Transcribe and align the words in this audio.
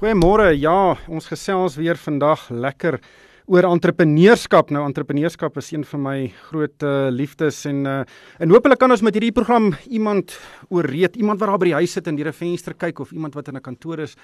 Goeiemôre. 0.00 0.54
Ja, 0.56 0.94
ons 1.12 1.26
gesels 1.28 1.74
weer 1.76 1.98
vandag 2.00 2.46
lekker 2.48 2.96
oor 3.52 3.66
entrepreneurskap. 3.68 4.70
Nou 4.72 4.86
entrepreneurskap 4.86 5.58
is 5.60 5.68
een 5.74 5.84
van 5.90 6.00
my 6.00 6.14
groot 6.46 6.86
uh, 6.88 7.10
liefdes 7.12 7.58
en 7.68 7.82
uh, 7.84 7.98
en 8.40 8.54
hopelik 8.54 8.80
kan 8.80 8.88
ons 8.96 9.04
met 9.04 9.18
hierdie 9.18 9.34
program 9.36 9.74
iemand 9.92 10.38
ooreed, 10.72 11.20
iemand 11.20 11.42
wat 11.42 11.52
daar 11.52 11.60
by 11.60 11.68
die 11.68 11.76
huis 11.82 11.98
sit 11.98 12.08
en 12.08 12.16
deur 12.16 12.32
'n 12.32 12.38
venster 12.38 12.72
kyk 12.72 13.04
of 13.04 13.12
iemand 13.12 13.36
wat 13.36 13.52
in 13.52 13.60
'n 13.60 13.60
kantoor 13.60 14.00
is 14.00 14.16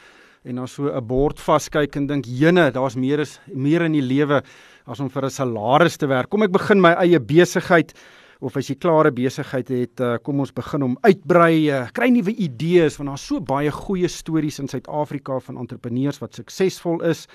en 0.49 0.57
dan 0.57 0.67
so 0.67 0.89
'n 0.89 1.07
bord 1.07 1.37
vaskyk 1.37 1.97
en 1.97 2.07
dink, 2.07 2.25
"Jene, 2.25 2.73
daar's 2.73 2.97
meer 2.97 3.21
is 3.21 3.39
meer 3.53 3.83
in 3.83 3.93
die 3.93 4.01
lewe 4.15 4.43
as 4.87 5.01
om 5.01 5.11
vir 5.11 5.27
'n 5.27 5.31
salaris 5.31 5.99
te 5.99 6.07
werk. 6.07 6.31
Kom 6.31 6.43
ek 6.43 6.53
begin 6.53 6.81
my 6.81 6.95
eie 7.05 7.21
besigheid." 7.21 7.93
Of 8.41 8.57
as 8.57 8.69
jy 8.71 8.77
klare 8.81 9.13
besigheid 9.15 9.71
het, 9.73 10.01
uh, 10.05 10.17
kom 10.23 10.41
ons 10.45 10.53
begin 10.53 10.83
om 10.83 10.97
uitbrei, 11.07 11.69
uh, 11.71 11.85
kry 11.97 12.11
nuwe 12.13 12.35
idees 12.35 12.99
want 13.01 13.13
daar's 13.13 13.25
so 13.29 13.41
baie 13.41 13.73
goeie 13.73 14.09
stories 14.09 14.61
in 14.61 14.69
Suid-Afrika 14.69 15.39
van 15.49 15.61
entrepreneurs 15.63 16.21
wat 16.21 16.37
suksesvol 16.37 17.03
is. 17.09 17.27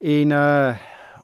En 0.00 0.34
uh 0.34 0.74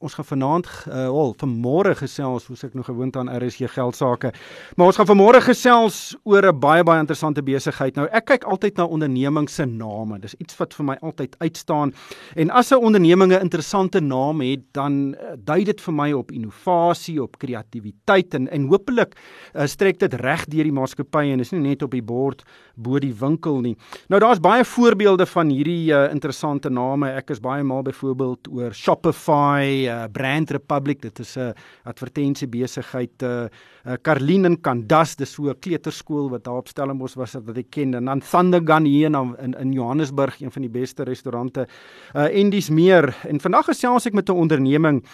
ons 0.01 0.15
gaan 0.15 0.25
vanaand 0.25 0.67
uh 0.87 1.07
wel 1.11 1.35
vanmôre 1.41 1.95
gesels 1.99 2.47
soos 2.47 2.65
ek 2.67 2.75
nou 2.79 2.85
gewoond 2.87 3.17
aan 3.19 3.31
RSG 3.33 3.71
geld 3.75 3.97
sake. 3.97 4.33
Maar 4.77 4.93
ons 4.93 4.99
gaan 5.01 5.09
vanmôre 5.11 5.41
gesels 5.43 6.17
oor 6.25 6.47
'n 6.47 6.61
baie 6.61 6.85
baie 6.85 7.01
interessante 7.01 7.43
besigheid. 7.43 7.97
Nou 7.97 8.07
ek 8.13 8.25
kyk 8.25 8.45
altyd 8.45 8.77
na 8.77 8.85
ondernemings 8.85 9.55
se 9.55 9.67
name. 9.67 10.19
Dis 10.19 10.35
iets 10.39 10.57
wat 10.59 10.75
vir 10.75 10.85
my 10.85 10.97
altyd 11.03 11.37
uitstaan. 11.39 11.93
En 12.37 12.51
as 12.51 12.71
'n 12.71 12.83
onderneming 12.83 13.33
'n 13.33 13.43
interessante 13.43 14.01
naam 14.01 14.41
het, 14.41 14.61
dan 14.73 15.15
uh, 15.15 15.37
dui 15.37 15.65
dit 15.65 15.81
vir 15.81 15.95
my 15.95 16.13
op 16.13 16.31
innovasie, 16.31 17.23
op 17.23 17.39
kreatiwiteit 17.39 18.35
en 18.35 18.49
en 18.49 18.69
hopelik 18.69 19.17
uh, 19.55 19.67
strek 19.67 19.99
dit 19.99 20.15
reg 20.15 20.47
deur 20.47 20.65
die 20.65 20.73
maatskappy 20.73 21.33
en 21.33 21.41
is 21.41 21.51
nie 21.51 21.61
net 21.61 21.83
op 21.83 21.91
die 21.91 22.03
bord 22.03 22.45
bo 22.77 22.99
die 22.99 23.15
winkel 23.15 23.61
nie. 23.61 23.77
Nou 24.09 24.21
daar's 24.21 24.41
baie 24.41 24.65
voorbeelde 24.65 25.27
van 25.27 25.49
hierdie 25.49 25.93
uh, 25.93 26.11
interessante 26.13 26.71
name. 26.71 27.11
Ek 27.11 27.31
is 27.31 27.41
baie 27.41 27.63
maal 27.63 27.83
byvoorbeeld 27.83 28.49
oor 28.53 28.75
Shopify 28.75 29.88
uh, 29.89 30.05
Brand 30.13 30.51
Republic, 30.51 31.03
dit 31.03 31.19
is 31.19 31.37
'n 31.37 31.41
uh, 31.41 31.53
advertensie 31.85 32.49
besigheid 32.49 33.23
uh, 33.23 33.49
uh 33.87 33.97
Karlin 34.03 34.45
en 34.45 34.61
Kandas, 34.61 35.17
dis 35.17 35.33
so 35.33 35.51
'n 35.51 35.59
kleuterskool 35.59 36.31
wat 36.31 36.45
daar 36.45 36.59
op 36.59 36.69
Stellenbosch 36.69 37.17
was 37.17 37.33
wat 37.33 37.57
ek 37.57 37.71
ken 37.71 37.95
en 37.95 38.05
dan 38.05 38.21
Thundergun 38.21 38.85
hier 38.85 39.07
in 39.07 39.37
in, 39.39 39.55
in 39.55 39.73
Johannesburg, 39.73 40.41
een 40.41 40.53
van 40.53 40.63
die 40.63 40.71
beste 40.71 41.05
restaurante. 41.05 41.67
Uh 42.15 42.29
en 42.29 42.51
dis 42.51 42.71
meer. 42.71 43.15
En 43.29 43.41
vandag 43.41 43.65
gesels 43.65 44.07
ek 44.07 44.15
met 44.15 44.29
'n 44.29 44.33
onderneming 44.33 45.05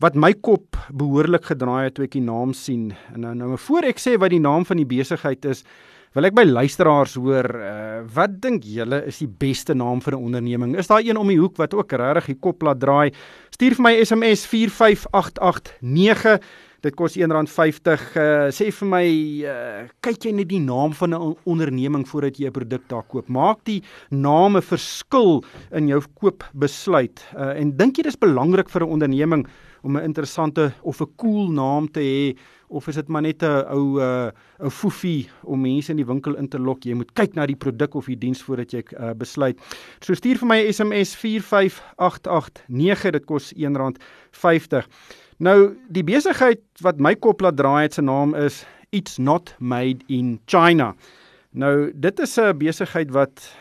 wat 0.00 0.14
my 0.14 0.32
kop 0.34 0.76
behoorlik 0.94 1.44
gedraai 1.44 1.84
het 1.84 1.94
toe 1.94 2.04
ek 2.04 2.12
die 2.12 2.22
naam 2.22 2.52
sien. 2.52 2.92
En 3.14 3.20
nou 3.20 3.34
nou 3.34 3.58
voor 3.58 3.82
ek 3.82 3.98
sê 3.98 4.18
wat 4.18 4.30
die 4.30 4.42
naam 4.42 4.64
van 4.64 4.76
die 4.76 4.86
besigheid 4.86 5.44
is, 5.44 5.64
Wil 6.16 6.24
ek 6.24 6.36
by 6.38 6.44
luisteraars 6.48 7.18
hoor, 7.20 7.46
uh, 7.60 7.98
wat 8.14 8.38
dink 8.40 8.64
julle 8.64 9.02
is 9.10 9.18
die 9.20 9.28
beste 9.28 9.74
naam 9.76 10.00
vir 10.00 10.16
'n 10.16 10.24
onderneming? 10.24 10.76
Is 10.76 10.88
daar 10.88 11.04
een 11.04 11.20
om 11.20 11.28
die 11.28 11.38
hoek 11.38 11.56
wat 11.58 11.74
ook 11.74 11.92
regtig 11.92 12.26
die 12.32 12.40
kop 12.40 12.62
laat 12.62 12.80
draai? 12.80 13.12
Stuur 13.50 13.74
vir 13.76 13.82
my 13.82 13.94
SMS 14.04 14.46
45889. 14.46 16.40
Dit 16.80 16.94
kos 16.94 17.16
R1.50. 17.18 18.02
Uh, 18.14 18.48
sê 18.54 18.68
vir 18.70 18.86
my, 18.86 19.06
uh, 19.50 19.86
kyk 20.04 20.28
jy 20.28 20.32
net 20.38 20.48
die 20.52 20.60
naam 20.62 20.92
van 20.94 21.14
'n 21.14 21.34
onderneming 21.44 22.06
voordat 22.06 22.38
jy 22.38 22.46
'n 22.46 22.52
produk 22.52 22.82
daar 22.88 23.02
koop? 23.02 23.28
Maak 23.28 23.64
die 23.64 23.82
name 24.10 24.62
verskil 24.62 25.42
in 25.72 25.88
jou 25.88 26.00
koopbesluit? 26.20 27.18
Uh, 27.34 27.58
en 27.58 27.76
dink 27.76 27.96
jy 27.96 28.02
dis 28.02 28.16
belangrik 28.16 28.70
vir 28.70 28.82
'n 28.86 28.92
onderneming 28.92 29.46
om 29.82 29.96
'n 29.96 30.04
interessante 30.04 30.72
of 30.82 31.00
'n 31.00 31.14
cool 31.16 31.50
naam 31.50 31.90
te 31.90 32.00
hê? 32.00 32.36
of 32.68 32.88
is 32.88 32.94
dit 32.94 33.08
maar 33.08 33.22
net 33.22 33.42
'n 33.42 33.64
ou 33.72 33.98
'n 34.00 34.32
uh, 34.60 34.70
foefie 34.70 35.28
om 35.42 35.60
mense 35.60 35.90
in 35.90 35.96
die 35.96 36.06
winkel 36.06 36.36
in 36.36 36.48
te 36.48 36.58
lok? 36.58 36.84
Jy 36.84 36.94
moet 36.94 37.12
kyk 37.12 37.34
na 37.34 37.46
die 37.46 37.56
produk 37.56 37.94
of 37.94 38.06
die 38.06 38.18
diens 38.18 38.42
voordat 38.42 38.70
jy 38.72 38.82
uh, 38.92 39.10
besluit. 39.14 39.58
So 40.00 40.14
stuur 40.14 40.38
vir 40.38 40.48
my 40.48 40.72
SMS 40.72 41.16
45889. 41.16 43.10
Dit 43.10 43.24
kos 43.24 43.52
R1.50. 43.54 44.86
Nou 45.38 45.76
die 45.94 46.02
besigheid 46.02 46.64
wat 46.82 46.98
my 46.98 47.12
kop 47.14 47.44
laat 47.44 47.54
draai 47.60 47.84
het 47.84 47.94
se 47.94 48.02
naam 48.02 48.34
is 48.34 48.64
It's 48.90 49.20
Not 49.22 49.52
Made 49.62 50.02
in 50.10 50.40
China. 50.50 50.94
Nou 51.54 51.92
dit 51.94 52.18
is 52.20 52.38
'n 52.38 52.58
besigheid 52.58 53.10
wat 53.10 53.54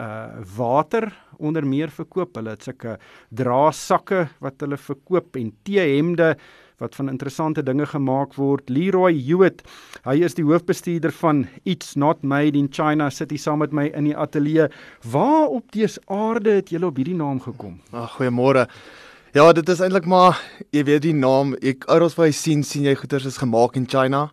uh 0.00 0.40
water 0.56 1.12
onder 1.38 1.66
meer 1.66 1.90
verkoop. 1.90 2.36
Hulle 2.36 2.50
het 2.50 2.62
sulke 2.62 2.98
draasakke 3.28 4.28
wat 4.40 4.54
hulle 4.60 4.76
verkoop 4.76 5.36
en 5.36 5.52
teehemde 5.64 6.36
wat 6.78 6.94
van 6.94 7.08
interessante 7.08 7.62
dinge 7.62 7.86
gemaak 7.86 8.34
word. 8.34 8.70
Leroy 8.70 9.12
Hewitt, 9.12 9.62
hy 10.04 10.22
is 10.24 10.34
die 10.34 10.44
hoofbestuurder 10.44 11.12
van 11.12 11.46
It's 11.64 11.94
Not 11.94 12.22
Made 12.22 12.58
in 12.58 12.68
China 12.70 13.10
City 13.10 13.36
saam 13.36 13.58
met 13.58 13.72
my 13.72 13.90
in 13.94 14.04
die 14.04 14.16
ateljee. 14.16 14.68
Waar 15.02 15.48
op 15.48 15.72
dese 15.72 16.00
aarde 16.06 16.50
het 16.50 16.70
jy 16.70 16.82
op 16.82 16.96
hierdie 16.96 17.18
naam 17.18 17.40
gekom? 17.40 17.80
Ag, 17.92 18.16
goeiemôre. 18.16 18.68
Ja, 19.32 19.52
dit 19.52 19.68
is 19.68 19.80
eintlik 19.84 20.06
maar 20.08 20.38
jy 20.72 20.86
weet 20.88 21.02
die 21.04 21.12
naam, 21.12 21.50
ek 21.60 21.82
oral 21.92 22.08
waar 22.16 22.30
jy 22.30 22.32
sien 22.32 22.62
sien 22.64 22.86
jy 22.88 22.94
goeders 22.96 23.26
is 23.28 23.36
gemaak 23.36 23.74
in 23.76 23.84
China. 23.84 24.30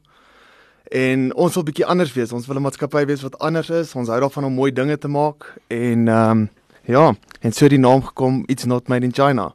En 0.88 1.26
ons 1.36 1.58
wil 1.58 1.66
bietjie 1.68 1.88
anders 1.92 2.14
wees. 2.16 2.32
Ons 2.32 2.48
wil 2.48 2.56
'n 2.56 2.64
maatskappy 2.64 3.04
wees 3.06 3.22
wat 3.22 3.36
anders 3.40 3.70
is. 3.70 3.96
Ons 3.96 4.08
hou 4.08 4.20
daarvan 4.20 4.46
om 4.46 4.54
mooi 4.54 4.72
dinge 4.72 4.98
te 4.98 5.08
maak 5.08 5.52
en 5.68 6.08
ehm 6.08 6.32
um, 6.32 6.50
ja, 6.88 7.14
en 7.42 7.52
so 7.52 7.68
die 7.68 7.80
naam 7.80 8.04
gekom 8.04 8.44
It's 8.48 8.66
Not 8.66 8.88
Made 8.88 9.06
in 9.06 9.12
China 9.12 9.54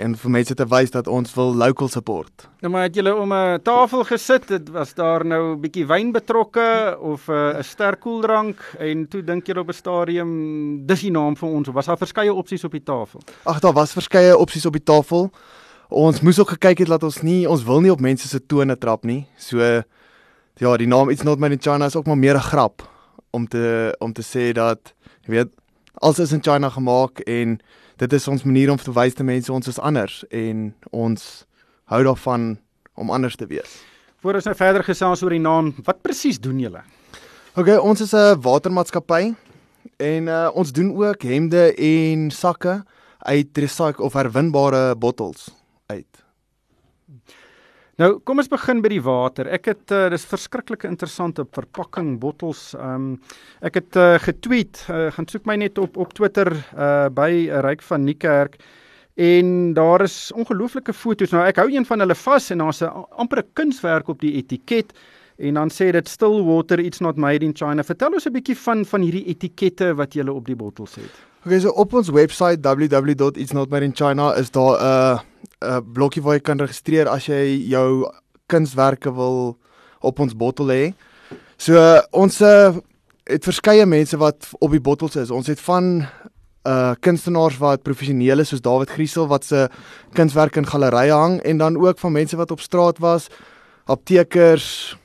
en 0.00 0.16
vir 0.16 0.30
mense 0.30 0.54
te 0.54 0.66
wys 0.66 0.90
dat 0.90 1.08
ons 1.08 1.34
wil 1.36 1.54
local 1.54 1.88
support. 1.88 2.46
Nou 2.60 2.72
maar 2.72 2.88
het 2.88 2.96
julle 2.96 3.14
om 3.14 3.32
'n 3.32 3.62
tafel 3.62 4.04
gesit, 4.04 4.48
dit 4.48 4.68
was 4.70 4.94
daar 4.94 5.24
nou 5.24 5.54
'n 5.54 5.60
bietjie 5.60 5.86
wyn 5.86 6.12
betrokke 6.12 6.96
of 7.00 7.28
eh, 7.28 7.34
'n 7.34 7.56
uh, 7.56 7.62
sterk 7.62 8.00
koeldrank 8.00 8.58
en 8.78 9.08
toe 9.08 9.22
dink 9.24 9.46
jy 9.46 9.56
op 9.58 9.68
'n 9.68 9.72
stadium 9.72 10.86
dis 10.86 11.00
die 11.00 11.10
naam 11.10 11.36
vir 11.36 11.48
ons 11.48 11.68
of 11.68 11.74
was 11.74 11.86
daar 11.86 11.98
verskeie 11.98 12.32
opsies 12.32 12.64
op 12.64 12.72
die 12.72 12.82
tafel? 12.82 13.20
Ag 13.44 13.60
daar 13.60 13.72
was 13.72 13.92
verskeie 13.92 14.36
opsies 14.36 14.66
op 14.66 14.72
die 14.72 14.84
tafel. 14.84 15.30
Ons 15.88 16.20
moes 16.20 16.38
ook 16.38 16.48
gekyk 16.48 16.78
het 16.78 16.88
dat 16.88 17.02
ons 17.02 17.22
nie 17.22 17.48
ons 17.48 17.64
wil 17.64 17.80
nie 17.80 17.92
op 17.92 18.00
mense 18.00 18.28
se 18.28 18.46
tone 18.46 18.78
trap 18.78 19.04
nie. 19.04 19.26
So 19.36 19.82
ja, 20.54 20.76
die 20.76 20.86
naam 20.86 21.10
It's 21.10 21.22
Not 21.22 21.38
Made 21.38 21.54
in 21.54 21.60
China 21.60 21.86
is 21.86 21.96
ook 21.96 22.06
maar 22.06 22.18
meer 22.18 22.36
'n 22.36 22.48
grap 22.52 22.82
om 23.30 23.48
te 23.48 23.96
om 23.98 24.12
te 24.12 24.22
sê 24.22 24.52
dat 24.52 24.94
jy 25.24 25.30
weet 25.30 25.48
alles 25.94 26.18
is 26.18 26.32
in 26.32 26.42
China 26.42 26.68
gemaak 26.68 27.18
en 27.18 27.60
dit 28.00 28.12
is 28.16 28.28
ons 28.28 28.42
manier 28.48 28.70
om 28.72 28.78
te 28.80 28.92
wys 28.96 29.14
te 29.16 29.24
mense 29.26 29.52
ons 29.52 29.68
is 29.68 29.78
anders 29.78 30.22
en 30.32 30.70
ons 30.90 31.26
hou 31.92 32.00
daarvan 32.06 32.54
om 32.96 33.12
anders 33.12 33.36
te 33.36 33.48
wees. 33.50 33.80
Voor 34.20 34.38
ons 34.40 34.48
nou 34.48 34.56
verder 34.56 34.84
gesels 34.84 35.22
oor 35.24 35.34
die 35.34 35.42
naam, 35.42 35.72
wat 35.84 36.00
presies 36.04 36.40
doen 36.40 36.58
julle? 36.60 36.82
OK, 37.58 37.68
ons 37.80 38.00
is 38.00 38.12
'n 38.14 38.40
watermaatskappy 38.40 39.34
en 39.96 40.28
uh, 40.28 40.48
ons 40.54 40.72
doen 40.72 40.94
ook 40.96 41.22
hemde 41.22 41.74
en 41.74 42.30
sakke 42.30 42.84
uit 43.18 43.58
recycle 43.58 44.04
of 44.04 44.12
herwinbare 44.12 44.96
bottels 44.96 45.50
uit. 45.86 46.24
Nou, 48.00 48.14
kom 48.24 48.40
ons 48.40 48.48
begin 48.48 48.78
by 48.80 48.88
die 48.94 49.02
water. 49.04 49.48
Ek 49.52 49.66
het 49.68 49.92
uh, 49.92 50.06
dis 50.08 50.22
verskriklike 50.24 50.88
interessante 50.88 51.44
verpakking 51.52 52.14
bottels. 52.22 52.70
Ehm 52.78 52.94
um, 52.94 53.08
ek 53.66 53.76
het 53.76 53.98
uh, 54.00 54.14
getweet, 54.24 54.80
uh, 54.88 55.10
gaan 55.12 55.26
soek 55.28 55.44
my 55.44 55.58
net 55.60 55.76
op 55.82 55.98
op 56.00 56.14
Twitter 56.16 56.48
uh 56.72 57.10
by 57.12 57.28
Ryk 57.66 57.84
van 57.84 58.06
Niekerk 58.08 58.56
en 59.20 59.74
daar 59.76 60.06
is 60.06 60.30
ongelooflike 60.32 60.94
foto's. 60.96 61.34
Nou 61.34 61.44
ek 61.44 61.60
hou 61.60 61.68
een 61.68 61.84
van 61.84 62.00
hulle 62.00 62.16
vas 62.16 62.48
en 62.54 62.64
daar's 62.64 62.80
'n 62.80 63.04
amper 63.20 63.42
'n 63.44 63.52
kunswerk 63.52 64.08
op 64.08 64.20
die 64.24 64.32
etiket 64.40 64.96
en 65.36 65.54
dan 65.54 65.68
sê 65.68 65.92
dit 65.92 66.08
still 66.08 66.40
water 66.44 66.80
it's 66.80 67.00
not 67.00 67.16
made 67.16 67.44
in 67.44 67.52
China. 67.52 67.82
Vertel 67.82 68.16
ons 68.16 68.26
'n 68.26 68.32
bietjie 68.32 68.56
van 68.56 68.84
van 68.84 69.00
hierdie 69.02 69.26
etikette 69.26 69.94
wat 69.94 70.14
jy 70.14 70.24
op 70.28 70.46
die 70.46 70.56
bottels 70.56 70.94
het. 70.94 71.12
Okay, 71.44 71.60
so 71.60 71.68
op 71.68 71.92
ons 71.92 72.08
webwerf 72.08 72.60
www.itsnotmadeinchina 72.60 74.36
is 74.36 74.50
daar 74.50 74.80
'n 74.80 74.84
uh, 74.84 75.29
'n 75.60 75.92
blokkie 75.92 76.22
waar 76.22 76.34
jy 76.34 76.40
kan 76.40 76.58
registreer 76.58 77.08
as 77.08 77.26
jy 77.26 77.68
jou 77.68 78.08
kunswerke 78.48 79.12
wil 79.12 79.56
op 80.00 80.20
ons 80.20 80.36
bottel 80.36 80.72
hê. 80.72 80.92
So 81.56 81.76
uh, 81.76 82.00
ons 82.12 82.40
uh, 82.40 82.72
het 83.28 83.44
verskeie 83.44 83.86
mense 83.86 84.16
wat 84.16 84.48
op 84.58 84.72
die 84.72 84.80
bottels 84.80 85.16
is. 85.16 85.30
Ons 85.30 85.50
het 85.52 85.60
van 85.60 86.06
uh 86.68 86.92
kunstenaars 87.00 87.56
wat 87.56 87.82
professioneel 87.82 88.42
is 88.42 88.50
soos 88.52 88.60
David 88.60 88.90
Griesel 88.92 89.24
wat 89.30 89.46
se 89.48 89.62
kunswerke 90.12 90.60
in 90.60 90.68
gallerye 90.68 91.12
hang 91.12 91.38
en 91.40 91.56
dan 91.56 91.78
ook 91.80 91.98
van 91.98 92.12
mense 92.12 92.36
wat 92.36 92.50
op 92.50 92.60
straat 92.60 92.98
was, 93.00 93.30
aptekers, 93.88 94.96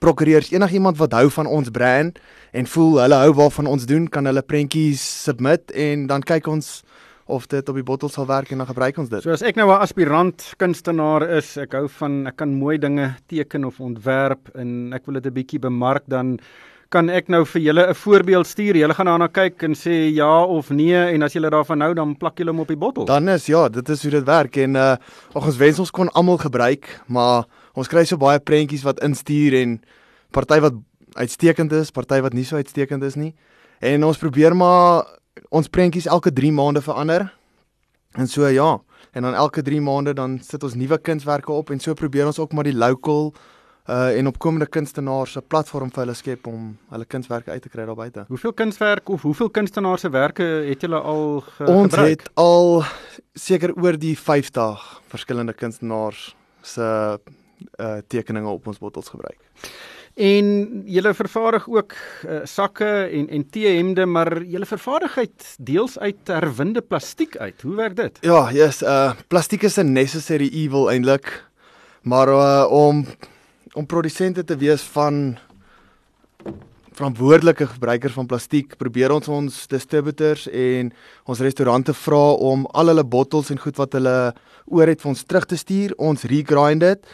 prokureurs, 0.00 0.50
enigiemand 0.50 0.96
wat 0.96 1.12
hou 1.12 1.28
van 1.30 1.46
ons 1.46 1.68
brand 1.70 2.16
en 2.52 2.66
voel 2.66 3.00
hulle 3.02 3.14
hou 3.14 3.34
waarvan 3.36 3.68
ons 3.68 3.84
doen, 3.84 4.08
kan 4.08 4.24
hulle 4.24 4.42
prentjies 4.42 5.04
submit 5.24 5.70
en 5.76 6.06
dan 6.06 6.24
kyk 6.24 6.48
ons 6.48 6.80
of 7.26 7.46
dit 7.50 7.68
op 7.68 7.74
die 7.74 7.86
bottel 7.86 8.08
sal 8.08 8.26
werk 8.26 8.50
en 8.50 8.62
dan 8.62 8.68
gebruik 8.70 8.98
ons 9.02 9.10
dit. 9.10 9.22
So 9.22 9.34
as 9.34 9.42
ek 9.42 9.56
nou 9.56 9.68
'n 9.70 9.80
aspirant 9.82 10.54
kunstenaar 10.58 11.22
is, 11.36 11.56
ek 11.56 11.72
hou 11.72 11.88
van 11.88 12.26
ek 12.26 12.36
kan 12.36 12.54
mooi 12.54 12.78
dinge 12.78 13.14
teken 13.26 13.64
of 13.64 13.80
ontwerp 13.80 14.54
en 14.54 14.92
ek 14.92 15.06
wil 15.06 15.20
dit 15.20 15.26
'n 15.26 15.34
bietjie 15.34 15.60
bemark 15.60 16.04
dan 16.06 16.38
kan 16.88 17.10
ek 17.10 17.28
nou 17.28 17.44
vir 17.44 17.62
julle 17.62 17.88
'n 17.88 17.94
voorbeeld 17.94 18.46
stuur. 18.46 18.76
Julle 18.76 18.94
gaan 18.94 19.06
daarna 19.06 19.28
kyk 19.28 19.62
en 19.62 19.74
sê 19.74 20.14
ja 20.14 20.44
of 20.44 20.70
nee 20.70 20.94
en 20.94 21.22
as 21.22 21.32
julle 21.32 21.50
daarvan 21.50 21.80
hou 21.80 21.94
dan 21.94 22.16
plak 22.16 22.38
julle 22.38 22.50
hom 22.50 22.60
op 22.60 22.68
die 22.68 22.76
bottel. 22.76 23.04
Dan 23.04 23.28
is 23.28 23.46
ja, 23.46 23.68
dit 23.68 23.88
is 23.88 24.02
hoe 24.02 24.10
dit 24.10 24.24
werk 24.24 24.56
en 24.56 24.74
uh 24.74 24.96
ons 25.32 25.56
wens 25.56 25.78
ons 25.78 25.90
kon 25.90 26.08
almal 26.08 26.38
gebruik, 26.38 27.00
maar 27.06 27.44
ons 27.74 27.88
kry 27.88 28.04
so 28.04 28.16
baie 28.16 28.38
prentjies 28.38 28.84
wat 28.84 29.02
instuur 29.02 29.54
en 29.54 29.80
party 30.30 30.60
wat 30.60 30.74
uitstekend 31.14 31.72
is, 31.72 31.90
party 31.90 32.20
wat 32.20 32.32
nie 32.32 32.44
so 32.44 32.56
uitstekend 32.56 33.02
is 33.02 33.14
nie. 33.14 33.34
En 33.80 34.04
ons 34.04 34.18
probeer 34.18 34.56
maar 34.56 35.04
ons 35.48 35.68
prentjies 35.68 36.06
elke 36.06 36.32
3 36.32 36.52
maande 36.52 36.82
verander. 36.82 37.28
En 38.16 38.26
so 38.26 38.46
ja, 38.48 38.80
en 39.12 39.22
dan 39.22 39.34
elke 39.34 39.62
3 39.62 39.80
maande 39.80 40.14
dan 40.14 40.38
sit 40.42 40.62
ons 40.62 40.74
nuwe 40.74 40.98
kunswerke 40.98 41.52
op 41.52 41.70
en 41.70 41.80
so 41.80 41.94
probeer 41.94 42.26
ons 42.26 42.38
ook 42.38 42.52
maar 42.52 42.64
die 42.64 42.76
local 42.76 43.32
uh 43.86 44.18
en 44.18 44.26
opkomende 44.26 44.66
kunstenaars 44.66 45.32
se 45.32 45.40
platform 45.40 45.90
vir 45.94 46.02
hulle 46.02 46.14
skep 46.18 46.46
om 46.50 46.72
hulle 46.90 47.04
kunswerke 47.06 47.50
uit 47.50 47.62
te 47.62 47.70
kry 47.70 47.84
daar 47.86 47.94
buite. 47.94 48.24
Hoeveel 48.28 48.52
kunswerk 48.52 49.08
of 49.08 49.22
hoeveel 49.22 49.50
kunstenaars 49.50 50.00
se 50.00 50.10
werke 50.10 50.42
het 50.66 50.80
julle 50.82 50.98
al 50.98 51.40
ge 51.40 51.64
Ons 51.64 51.92
gebruik? 51.92 52.08
het 52.08 52.30
al 52.34 52.82
seker 53.34 53.74
oor 53.76 53.98
die 53.98 54.16
50 54.18 55.02
verskillende 55.12 55.54
kunstenaars 55.54 56.34
se 56.62 57.18
uh 57.78 57.98
tekeninge 58.08 58.48
op 58.48 58.66
ons 58.66 58.78
bottels 58.78 59.08
gebruik. 59.08 59.38
En 60.16 60.46
julle 60.88 61.10
vervaardig 61.14 61.66
ook 61.68 61.92
uh, 61.92 62.38
sakke 62.48 62.86
en 63.12 63.26
en 63.28 63.42
T-hemde, 63.52 64.06
maar 64.06 64.42
julle 64.42 64.64
vervaardig 64.66 65.18
uit 65.18 65.48
deels 65.60 65.98
uit 65.98 66.30
herwinde 66.32 66.80
plastiek 66.80 67.36
uit. 67.36 67.62
Hoe 67.62 67.74
werk 67.76 67.96
dit? 67.96 68.18
Ja, 68.24 68.46
yes, 68.52 68.80
uh 68.82 69.12
plastiek 69.28 69.62
is 69.68 69.76
'n 69.76 69.92
necessary 69.92 70.48
evil 70.48 70.88
eintlik. 70.90 71.44
Maar 72.02 72.28
uh 72.28 72.66
om 72.70 73.04
om 73.72 73.86
produsente 73.86 74.44
te 74.44 74.56
wees 74.56 74.82
van 74.82 75.38
verantwoordelike 76.92 77.66
gebruikers 77.66 78.12
van 78.12 78.26
plastiek, 78.26 78.76
probeer 78.76 79.12
ons 79.12 79.28
ons 79.28 79.66
distributors 79.66 80.48
en 80.48 80.92
ons 81.24 81.40
restaurante 81.40 81.92
vra 81.94 82.32
om 82.32 82.66
al 82.66 82.86
hulle 82.86 83.04
bottels 83.04 83.50
en 83.50 83.58
goed 83.58 83.76
wat 83.76 83.92
hulle 83.92 84.34
oor 84.64 84.86
het 84.86 85.00
vir 85.00 85.08
ons 85.08 85.24
terug 85.24 85.44
te 85.44 85.56
stuur. 85.56 85.92
Ons 85.98 86.24
regrind 86.24 86.80
dit 86.80 87.04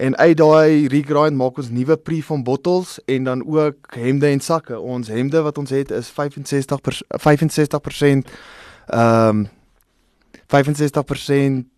en 0.00 0.16
uit 0.16 0.36
daai 0.40 0.88
regrind 0.88 1.36
maak 1.36 1.58
ons 1.60 1.70
nuwe 1.70 1.96
pre-form 1.96 2.42
bottles 2.44 2.96
en 3.04 3.24
dan 3.28 3.44
ook 3.46 3.94
hemde 3.94 4.26
en 4.26 4.40
sakke. 4.40 4.78
Ons 4.80 5.08
hemde 5.12 5.42
wat 5.44 5.58
ons 5.60 5.70
het 5.70 5.90
is 5.90 6.08
65 6.16 7.02
65% 7.20 8.30
ehm 8.86 9.28
um, 9.28 9.48
65% 10.50 11.68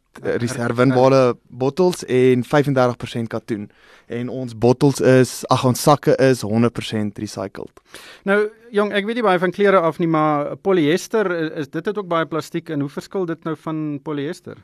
herwinbare 0.56 1.36
bottels 1.48 2.04
en 2.04 2.44
35% 2.44 3.28
katoen. 3.28 3.70
En 4.06 4.28
ons 4.28 4.58
bottels 4.58 5.00
is, 5.00 5.32
ag 5.48 5.64
ons 5.64 5.82
sakke 5.82 6.16
is 6.16 6.42
100% 6.44 7.20
recycled. 7.20 7.80
Nou, 8.28 8.48
jong, 8.70 8.92
ek 8.92 9.08
weet 9.08 9.20
nie 9.20 9.24
baie 9.24 9.40
van 9.40 9.54
klere 9.54 9.80
af 9.80 9.98
nie, 10.02 10.08
maar 10.08 10.56
polyester 10.56 11.30
is 11.60 11.70
dit 11.72 11.84
het 11.84 11.98
ook 11.98 12.08
baie 12.08 12.28
plastiek 12.28 12.68
en 12.72 12.84
hoe 12.84 12.92
verskil 12.92 13.26
dit 13.26 13.44
nou 13.48 13.56
van 13.64 14.00
polyester? 14.04 14.60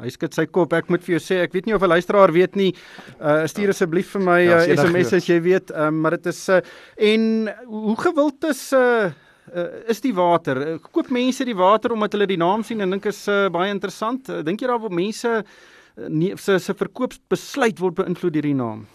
Hy 0.00 0.10
skud 0.10 0.34
sy 0.34 0.46
kop. 0.50 0.72
Ek 0.72 0.88
moet 0.90 1.02
vir 1.04 1.18
jou 1.18 1.22
sê, 1.22 1.42
ek 1.44 1.52
weet 1.54 1.66
nie 1.66 1.74
of 1.74 1.82
'n 1.82 1.92
luisteraar 1.92 2.32
weet 2.32 2.56
nie. 2.56 2.72
Uh 3.20 3.46
stuur 3.46 3.70
asseblief 3.70 4.10
vir 4.16 4.20
my 4.20 4.40
Ja, 4.42 4.58
uh, 4.64 4.74
SMS 4.74 5.12
as 5.12 5.28
jy 5.28 5.40
weet, 5.40 5.70
um, 5.70 6.00
maar 6.00 6.16
dit 6.16 6.26
is 6.26 6.48
uh 6.48 6.60
en 6.96 7.52
hoe 7.66 7.96
gewild 7.96 8.44
is 8.44 8.72
uh 8.72 9.12
Uh, 9.54 9.84
is 9.92 10.00
die 10.00 10.14
water. 10.14 10.56
Uh, 10.56 10.78
koop 10.90 11.10
mense 11.12 11.44
die 11.44 11.54
water 11.54 11.92
omdat 11.92 12.14
hulle 12.16 12.26
die 12.26 12.38
naam 12.40 12.62
sien 12.64 12.80
en 12.80 12.90
dink 12.90 13.04
is 13.04 13.28
uh, 13.28 13.50
baie 13.52 13.68
interessant. 13.70 14.30
Uh, 14.32 14.40
dink 14.40 14.62
jy 14.62 14.66
daar 14.66 14.80
word 14.80 14.96
mense 14.96 15.28
uh, 15.28 16.08
nie 16.08 16.32
se 16.40 16.58
se 16.58 16.72
verkoopsbesluit 16.72 17.78
word 17.78 17.94
beïnvloed 17.94 18.32
deur 18.32 18.48
die 18.48 18.56
naam? 18.56 18.86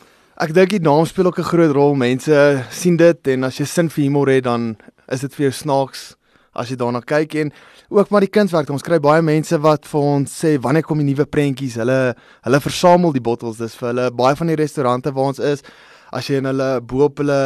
Ek 0.42 0.52
dink 0.58 0.74
die 0.74 0.82
naam 0.82 1.06
speel 1.06 1.30
ook 1.30 1.40
'n 1.40 1.52
groot 1.54 1.72
rol. 1.72 1.94
Mense 1.96 2.66
sien 2.72 2.98
dit 2.98 3.28
en 3.28 3.44
as 3.44 3.60
jy 3.60 3.66
sin 3.66 3.90
vir 3.90 4.04
humor 4.04 4.28
het, 4.28 4.44
dan 4.44 4.76
is 5.08 5.22
dit 5.22 5.36
vir 5.36 5.52
jou 5.52 5.54
snaaks 5.54 6.16
as 6.54 6.72
jy 6.72 6.78
daarna 6.80 7.02
kyk 7.06 7.36
en 7.44 7.52
ook 7.90 8.10
maar 8.10 8.26
die 8.26 8.32
kunswerk. 8.32 8.70
Ons 8.74 8.86
kry 8.86 9.00
baie 9.04 9.22
mense 9.26 9.58
wat 9.62 9.88
vir 9.90 10.08
ons 10.14 10.34
sê 10.44 10.56
wanneer 10.62 10.86
kom 10.86 11.02
die 11.02 11.08
nuwe 11.10 11.26
prentjies? 11.30 11.78
Hulle 11.82 12.16
hulle 12.46 12.62
versamel 12.64 13.14
die 13.16 13.24
bottels. 13.24 13.60
Dis 13.62 13.78
vir 13.80 13.92
hulle 13.92 14.10
baie 14.16 14.38
van 14.40 14.52
die 14.52 14.58
restaurante 14.60 15.14
waar 15.16 15.34
ons 15.34 15.44
is. 15.44 15.64
As 16.12 16.30
jy 16.30 16.42
in 16.42 16.50
hulle 16.50 16.72
bo 16.82 17.06
op 17.06 17.22
hulle 17.22 17.40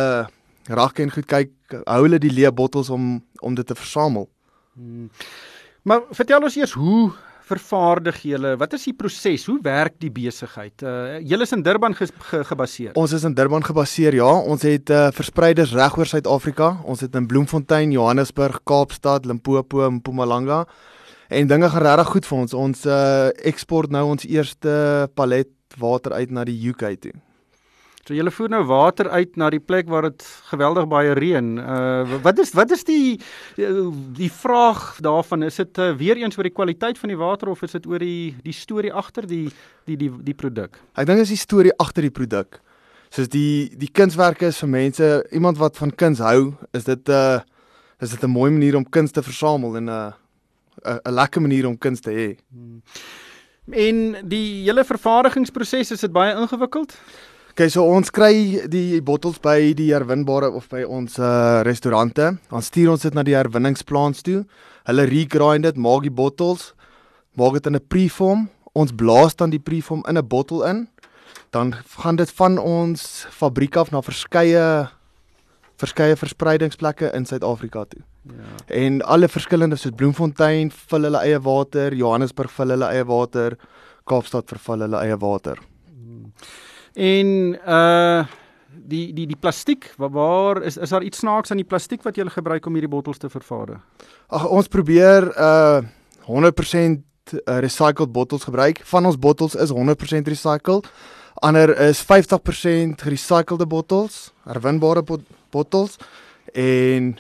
rakke 0.72 1.04
en 1.04 1.12
goed 1.12 1.28
kyk, 1.28 1.52
hou 1.84 2.02
hulle 2.06 2.22
die 2.24 2.32
leë 2.32 2.54
bottels 2.56 2.92
om 2.94 3.18
om 3.44 3.56
dit 3.56 3.68
te 3.68 3.76
versamel. 3.76 4.30
Hmm. 4.80 5.10
Maar 5.84 6.06
vertel 6.16 6.46
ons 6.48 6.56
eers 6.56 6.76
hoe 6.80 7.12
vervaardig 7.48 8.22
julle? 8.24 8.54
Wat 8.60 8.74
is 8.78 8.86
die 8.88 8.96
proses? 8.98 9.46
Hoe 9.50 9.58
werk 9.64 9.98
die 10.02 10.12
besigheid? 10.14 10.84
Uh 10.84 11.20
julle 11.20 11.48
is 11.48 11.54
in 11.56 11.64
Durban 11.66 11.96
ge 11.98 12.08
ge 12.30 12.44
gebaseer. 12.48 12.94
Ons 13.00 13.14
is 13.18 13.26
in 13.28 13.36
Durban 13.38 13.64
gebaseer, 13.64 14.16
ja. 14.20 14.32
Ons 14.54 14.66
het 14.68 14.90
uh, 14.90 15.10
verspreiders 15.16 15.74
reg 15.76 15.98
oor 15.98 16.10
Suid-Afrika. 16.10 16.78
Ons 16.84 17.04
het 17.06 17.16
in 17.16 17.28
Bloemfontein, 17.28 17.92
Johannesburg, 17.92 18.62
Kaapstad, 18.64 19.26
Limpopo, 19.26 19.90
Mpumalanga. 19.92 20.64
En 21.34 21.48
dinge 21.48 21.70
gaan 21.70 21.86
regtig 21.88 22.16
goed 22.16 22.30
vir 22.30 22.38
ons. 22.38 22.54
Ons 22.54 22.86
uh, 22.86 23.30
eksport 23.44 23.92
nou 23.92 24.06
ons 24.14 24.26
eerste 24.30 24.74
palet 25.16 25.52
water 25.80 26.14
uit 26.14 26.32
na 26.32 26.44
die 26.48 26.58
UK 26.70 26.90
toe. 27.02 27.14
So 28.04 28.12
julle 28.12 28.34
voer 28.36 28.52
nou 28.52 28.66
water 28.68 29.08
uit 29.16 29.38
na 29.40 29.48
die 29.54 29.62
plek 29.64 29.88
waar 29.88 30.10
dit 30.10 30.24
geweldig 30.50 30.90
baie 30.92 31.14
reën. 31.16 31.54
Uh 31.56 32.18
wat 32.26 32.42
is 32.44 32.52
wat 32.52 32.74
is 32.76 32.84
die 32.84 33.16
die 33.56 34.32
vraag 34.32 35.00
daarvan? 35.06 35.46
Is 35.48 35.62
dit 35.62 35.80
uh, 35.80 35.94
weer 35.96 36.20
eens 36.20 36.36
oor 36.36 36.44
die 36.44 36.52
kwaliteit 36.52 37.00
van 37.00 37.14
die 37.14 37.20
water 37.20 37.54
of 37.54 37.64
is 37.64 37.78
dit 37.78 37.88
oor 37.88 38.04
die 38.04 38.36
die 38.44 38.56
storie 38.56 38.92
agter 38.92 39.24
die 39.28 39.48
die 39.88 39.96
die 39.96 40.12
die 40.20 40.36
produk? 40.36 40.82
Ek 41.00 41.08
dink 41.08 41.24
is 41.24 41.32
die 41.32 41.40
storie 41.40 41.72
agter 41.80 42.04
die 42.04 42.12
produk. 42.12 42.60
Soos 43.08 43.32
die 43.32 43.72
die 43.80 43.88
kunswerke 43.88 44.52
is 44.52 44.60
vir 44.60 44.74
mense, 44.76 45.12
iemand 45.32 45.62
wat 45.64 45.80
van 45.80 45.96
kuns 45.96 46.20
hou, 46.20 46.58
is 46.76 46.84
dit 46.84 47.08
'n 47.08 47.40
uh, 47.40 47.40
is 48.04 48.12
dit 48.12 48.24
'n 48.24 48.36
mooi 48.36 48.52
manier 48.52 48.76
om 48.76 48.84
kuns 48.84 49.12
te 49.12 49.24
versamel 49.24 49.78
en 49.78 49.86
'n 49.86 49.90
uh, 49.90 50.12
'n 50.84 51.00
'n 51.08 51.14
lekker 51.14 51.42
manier 51.42 51.68
om 51.68 51.78
kuns 51.78 52.02
te 52.02 52.12
hê. 52.12 52.36
Hmm. 52.52 52.82
En 53.72 54.28
die 54.28 54.68
hele 54.68 54.84
vervaardigingsproses 54.84 55.92
is 55.92 56.02
dit 56.02 56.12
baie 56.12 56.36
ingewikkeld? 56.36 56.98
Okay, 57.54 57.68
so 57.70 57.84
ons 57.86 58.10
kry 58.10 58.64
die 58.66 58.98
bottels 59.06 59.36
by 59.38 59.76
die 59.78 59.92
herwinbare 59.94 60.48
of 60.58 60.64
by 60.72 60.80
ons 60.90 61.20
uh, 61.22 61.60
restaurante. 61.62 62.32
Dan 62.50 62.64
stuur 62.66 62.96
ons 62.96 63.04
dit 63.06 63.14
na 63.14 63.22
die 63.22 63.36
herwinningsplaas 63.38 64.24
toe. 64.26 64.40
Hulle 64.90 65.06
regrind 65.06 65.68
dit, 65.68 65.78
maak 65.78 66.02
die 66.02 66.14
bottels, 66.18 66.72
maak 67.38 67.54
dit 67.54 67.70
in 67.70 67.78
'n 67.78 67.84
preform. 67.94 68.48
Ons 68.74 68.90
blaas 68.98 69.38
dan 69.38 69.54
die 69.54 69.62
preform 69.62 70.02
in 70.10 70.18
'n 70.18 70.28
bottel 70.28 70.66
in. 70.66 70.88
Dan 71.52 71.76
gaan 72.02 72.16
dit 72.16 72.32
van 72.32 72.58
ons 72.58 73.28
fabriek 73.30 73.78
af 73.78 73.92
na 73.92 74.02
verskeie 74.02 74.90
verskeie 75.78 76.16
verspreidingsplekke 76.16 77.14
in 77.14 77.26
Suid-Afrika 77.26 77.86
toe. 77.86 78.02
Ja. 78.34 78.76
En 78.76 79.02
alle 79.02 79.28
verskillende 79.28 79.76
soos 79.76 79.94
Bloemfontein 79.96 80.72
vul 80.72 81.04
hulle 81.04 81.22
eie 81.22 81.40
water, 81.40 81.94
Johannesburg 81.94 82.50
vul 82.50 82.70
hulle 82.70 82.90
eie 82.90 83.06
water, 83.06 83.58
Kaapstad 84.06 84.50
vervul 84.50 84.80
hulle 84.80 84.98
eie 84.98 85.18
water. 85.18 85.58
En 86.94 87.58
uh 87.68 88.26
die 88.74 89.14
die 89.14 89.28
die 89.30 89.38
plastiek, 89.40 89.94
waar, 89.98 90.62
is 90.66 90.78
is 90.78 90.90
daar 90.90 91.04
iets 91.04 91.18
snaaks 91.22 91.52
aan 91.52 91.62
die 91.62 91.68
plastiek 91.68 92.02
wat 92.04 92.18
jy 92.18 92.26
gebruik 92.30 92.66
om 92.66 92.74
hierdie 92.74 92.90
bottels 92.90 93.18
te 93.22 93.30
vervaardig? 93.30 93.80
Ag 94.28 94.48
ons 94.50 94.68
probeer 94.68 95.30
uh 95.38 95.82
100% 96.28 97.04
recycled 97.64 98.12
bottels 98.12 98.44
gebruik. 98.44 98.82
Van 98.84 99.06
ons 99.06 99.20
bottels 99.20 99.56
is 99.56 99.72
100% 99.72 100.28
recycled. 100.28 100.90
Ander 101.44 101.78
is 101.80 102.02
50% 102.04 103.02
gerecyclede 103.02 103.66
bottels, 103.68 104.32
herwinbare 104.48 105.04
bot 105.04 105.22
bottels 105.50 105.98
en 106.54 107.18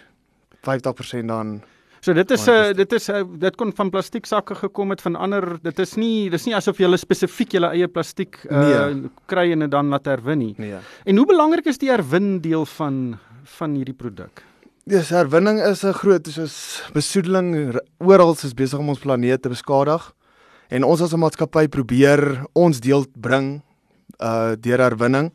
50% 0.64 1.26
dan 1.26 1.62
So 2.04 2.12
dit 2.12 2.32
is 2.32 2.46
'n 2.48 2.52
uh, 2.52 2.74
dit 2.76 2.92
is 2.94 3.08
'n 3.08 3.16
uh, 3.16 3.24
dit 3.40 3.56
kon 3.56 3.72
van 3.72 3.90
plastiek 3.90 4.26
sakke 4.26 4.56
gekom 4.56 4.90
het 4.90 5.02
van 5.02 5.16
ander 5.16 5.58
dit 5.62 5.80
is 5.80 5.96
nie 5.96 6.30
dis 6.30 6.46
nie 6.46 6.56
asof 6.56 6.78
jy 6.78 6.98
spesifiek 6.98 7.52
jou 7.52 7.64
eie 7.64 7.88
plastiek 7.88 8.38
uh, 8.52 8.60
nee. 8.60 9.10
kry 9.26 9.52
en 9.52 9.60
dit 9.60 9.72
dan 9.72 9.88
laat 9.88 10.06
herwin 10.06 10.38
nie. 10.38 10.54
Nee. 10.58 10.76
En 11.06 11.18
hoe 11.18 11.26
belangrik 11.26 11.66
is 11.66 11.78
die 11.78 11.90
herwin 11.90 12.42
deel 12.42 12.66
van 12.66 13.18
van 13.44 13.76
hierdie 13.76 13.96
produk? 13.96 14.44
Dis 14.86 15.10
herwinning 15.10 15.62
is 15.62 15.84
'n 15.84 15.94
groot 15.94 16.28
soos 16.28 16.84
besoedeling 16.94 17.80
oral 18.00 18.34
is 18.34 18.54
besig 18.54 18.80
om 18.80 18.90
ons 18.90 19.00
planeet 19.00 19.42
te 19.42 19.50
beskadig. 19.50 20.14
En 20.70 20.84
ons 20.84 21.02
as 21.02 21.14
'n 21.14 21.20
maatskappy 21.20 21.68
probeer 21.68 22.44
ons 22.54 22.80
deel 22.80 23.06
bring 23.16 23.62
uh 24.20 24.56
deur 24.60 24.80
herwinning. 24.80 25.32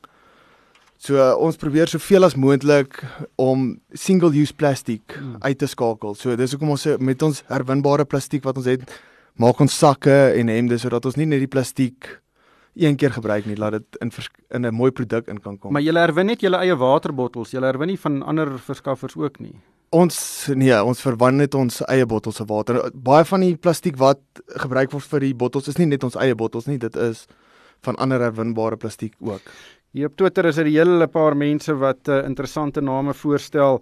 So 0.98 1.14
uh, 1.14 1.34
ons 1.38 1.56
probeer 1.56 1.86
soveel 1.86 2.26
as 2.26 2.34
moontlik 2.34 2.98
om 3.38 3.76
single 3.94 4.32
use 4.34 4.54
plastiek 4.54 5.14
hmm. 5.14 5.36
uit 5.46 5.58
te 5.58 5.68
skakel. 5.70 6.16
So 6.18 6.34
dis 6.36 6.54
hoekom 6.54 6.74
ons 6.74 6.86
met 6.98 7.22
ons 7.22 7.42
herwinbare 7.46 8.06
plastiek 8.08 8.42
wat 8.46 8.58
ons 8.58 8.66
het, 8.66 8.82
maak 9.38 9.60
ons 9.62 9.78
sakke 9.78 10.16
en 10.34 10.50
hemde 10.50 10.78
sodat 10.82 11.06
ons 11.06 11.18
nie 11.20 11.28
net 11.30 11.44
die 11.44 11.50
plastiek 11.50 12.18
een 12.78 12.98
keer 12.98 13.10
gebruik 13.14 13.46
nie, 13.46 13.56
laat 13.58 13.78
dit 13.78 13.98
in 14.02 14.10
in 14.54 14.66
'n 14.66 14.74
mooi 14.74 14.90
produk 14.90 15.28
in 15.28 15.40
kan 15.40 15.58
kom. 15.58 15.72
Maar 15.72 15.82
jy 15.82 15.92
herwin 15.92 16.26
net 16.26 16.40
jou 16.40 16.52
eie 16.52 16.76
waterbottels, 16.76 17.50
jy 17.50 17.60
herwin 17.60 17.88
nie 17.88 17.98
van 17.98 18.22
ander 18.22 18.58
verskaffers 18.58 19.16
ook 19.16 19.40
nie. 19.40 19.54
Ons 19.90 20.46
nee, 20.54 20.82
ons 20.84 21.00
verwan 21.00 21.36
net 21.36 21.54
ons 21.54 21.82
eie 21.88 22.06
bottels 22.06 22.36
se 22.36 22.44
water. 22.44 22.90
Baie 22.94 23.24
van 23.24 23.40
die 23.40 23.56
plastiek 23.56 23.96
wat 23.96 24.20
gebruik 24.46 24.92
word 24.92 25.04
vir 25.04 25.20
die 25.20 25.34
bottels 25.34 25.68
is 25.68 25.78
nie 25.78 25.86
net 25.86 26.04
ons 26.04 26.16
eie 26.16 26.34
bottels 26.34 26.66
nie, 26.66 26.78
dit 26.78 26.96
is 26.96 27.26
van 27.80 27.96
ander 27.96 28.20
herwinbare 28.20 28.76
plastiek 28.76 29.14
ook. 29.20 29.42
Hier 29.96 30.10
op 30.10 30.18
Twitter 30.20 30.44
is 30.44 30.58
er 30.60 30.66
'n 30.68 30.74
hele 30.76 31.06
paar 31.06 31.34
mense 31.36 31.72
wat 31.72 32.08
uh, 32.08 32.24
interessante 32.26 32.80
name 32.80 33.14
voorstel. 33.14 33.80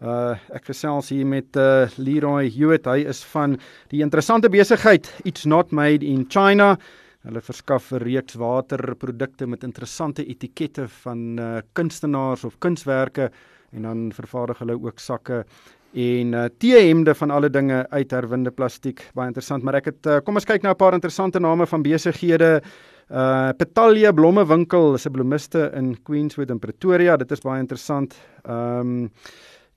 Uh 0.00 0.36
ek 0.54 0.64
gesels 0.70 1.08
hier 1.08 1.26
met 1.26 1.56
uh 1.56 1.88
Leroy 1.96 2.48
Hewitt. 2.48 2.86
Hy 2.86 3.02
is 3.08 3.24
van 3.24 3.58
die 3.90 4.00
interessante 4.00 4.48
besigheid 4.48 5.10
It's 5.24 5.44
Not 5.44 5.72
Made 5.72 6.06
in 6.06 6.26
China. 6.28 6.78
Hulle 7.26 7.40
verskaf 7.40 7.90
'n 7.92 7.98
reeks 7.98 8.34
waterprodukte 8.34 9.46
met 9.46 9.64
interessante 9.64 10.24
etikette 10.24 10.86
van 11.02 11.38
uh 11.38 11.60
kunstenaars 11.72 12.44
of 12.44 12.58
kunswerke 12.60 13.30
en 13.72 13.82
dan 13.82 14.12
vervaardig 14.12 14.58
hulle 14.58 14.78
ook 14.78 14.98
sakke 15.00 15.44
en 15.92 16.32
uh, 16.34 16.44
T-hemde 16.58 17.14
van 17.14 17.30
alle 17.30 17.50
dinge 17.50 17.86
uit 17.90 18.10
herwinde 18.10 18.50
plastiek. 18.50 19.10
Baie 19.14 19.26
interessant, 19.26 19.62
maar 19.62 19.74
ek 19.74 19.84
het 19.84 20.06
uh, 20.06 20.18
kom 20.20 20.34
ons 20.34 20.44
kyk 20.44 20.62
nou 20.62 20.72
'n 20.72 20.76
paar 20.76 20.94
interessante 20.94 21.40
name 21.40 21.66
van 21.66 21.82
besighede. 21.82 22.62
Uh 22.62 22.97
Petalia 23.08 24.12
Blommewinkel 24.12 24.94
is 24.94 25.06
'n 25.06 25.12
bloemiste 25.12 25.70
in 25.74 25.96
Queenswood 26.02 26.50
in 26.50 26.58
Pretoria. 26.58 27.16
Dit 27.16 27.30
is 27.30 27.40
baie 27.40 27.60
interessant. 27.60 28.14
Ehm 28.44 28.80
um, 28.80 29.10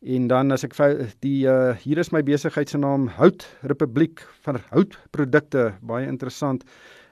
en 0.02 0.28
dan 0.28 0.52
as 0.52 0.64
ek 0.64 0.74
die 1.22 1.46
uh 1.48 1.76
hier 1.78 1.98
is 1.98 2.12
my 2.12 2.24
besigheid 2.24 2.70
se 2.70 2.78
naam 2.78 3.08
Hout 3.08 3.46
Republiek 3.62 4.28
van 4.42 4.58
houtprodukte, 4.72 5.74
baie 5.82 6.08
interessant. 6.08 6.64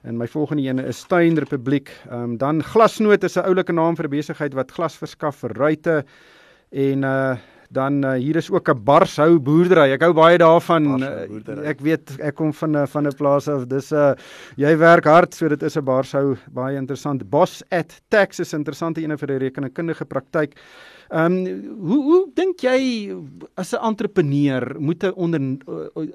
En 0.02 0.16
my 0.16 0.26
volgende 0.26 0.62
een 0.68 0.78
is 0.78 0.98
Stein 0.98 1.38
Republiek. 1.38 1.90
Ehm 2.10 2.22
um, 2.22 2.36
dan 2.36 2.62
Glasnoot 2.62 3.24
is 3.24 3.36
'n 3.36 3.46
oulike 3.46 3.72
naam 3.72 3.96
vir 3.96 4.04
'n 4.04 4.10
besigheid 4.10 4.54
wat 4.54 4.72
glas 4.72 4.96
verskaf 4.96 5.36
vir 5.36 5.52
ruitte 5.56 6.04
en 6.70 7.02
uh 7.02 7.36
dan 7.70 8.02
uh, 8.04 8.16
hier 8.18 8.36
is 8.36 8.50
ook 8.50 8.68
'n 8.68 8.82
barshou 8.84 9.38
boerdery. 9.38 9.92
Ek 9.94 10.02
hou 10.02 10.12
baie 10.12 10.38
daarvan. 10.38 11.02
Uh, 11.02 11.68
ek 11.70 11.80
weet 11.80 12.18
ek 12.18 12.34
kom 12.34 12.52
van 12.52 12.76
'n 12.76 12.86
van 12.86 13.06
'n 13.06 13.14
plaas 13.14 13.48
af. 13.48 13.66
Dis 13.66 13.92
'n 13.92 13.96
uh, 13.96 14.14
jy 14.56 14.76
werk 14.76 15.04
hard, 15.04 15.34
so 15.34 15.48
dit 15.48 15.62
is 15.62 15.76
'n 15.76 15.84
barshou 15.84 16.36
baie 16.50 16.76
interessant. 16.76 17.22
Boss 17.30 17.62
at 17.70 18.00
Tax 18.08 18.40
is 18.40 18.52
'n 18.52 18.56
interessante 18.56 19.02
een 19.02 19.18
vir 19.18 19.30
'n 19.30 19.38
rekenkundige 19.38 20.04
praktyk. 20.04 20.54
Ehm 21.10 21.46
um, 21.46 21.78
hoe 21.80 22.02
hoe 22.02 22.30
dink 22.34 22.60
jy 22.60 23.14
as 23.56 23.72
'n 23.72 23.82
entrepreneur 23.82 24.76
moet 24.78 25.04
'n 25.04 25.12
onder 25.14 25.40
'n 25.40 25.58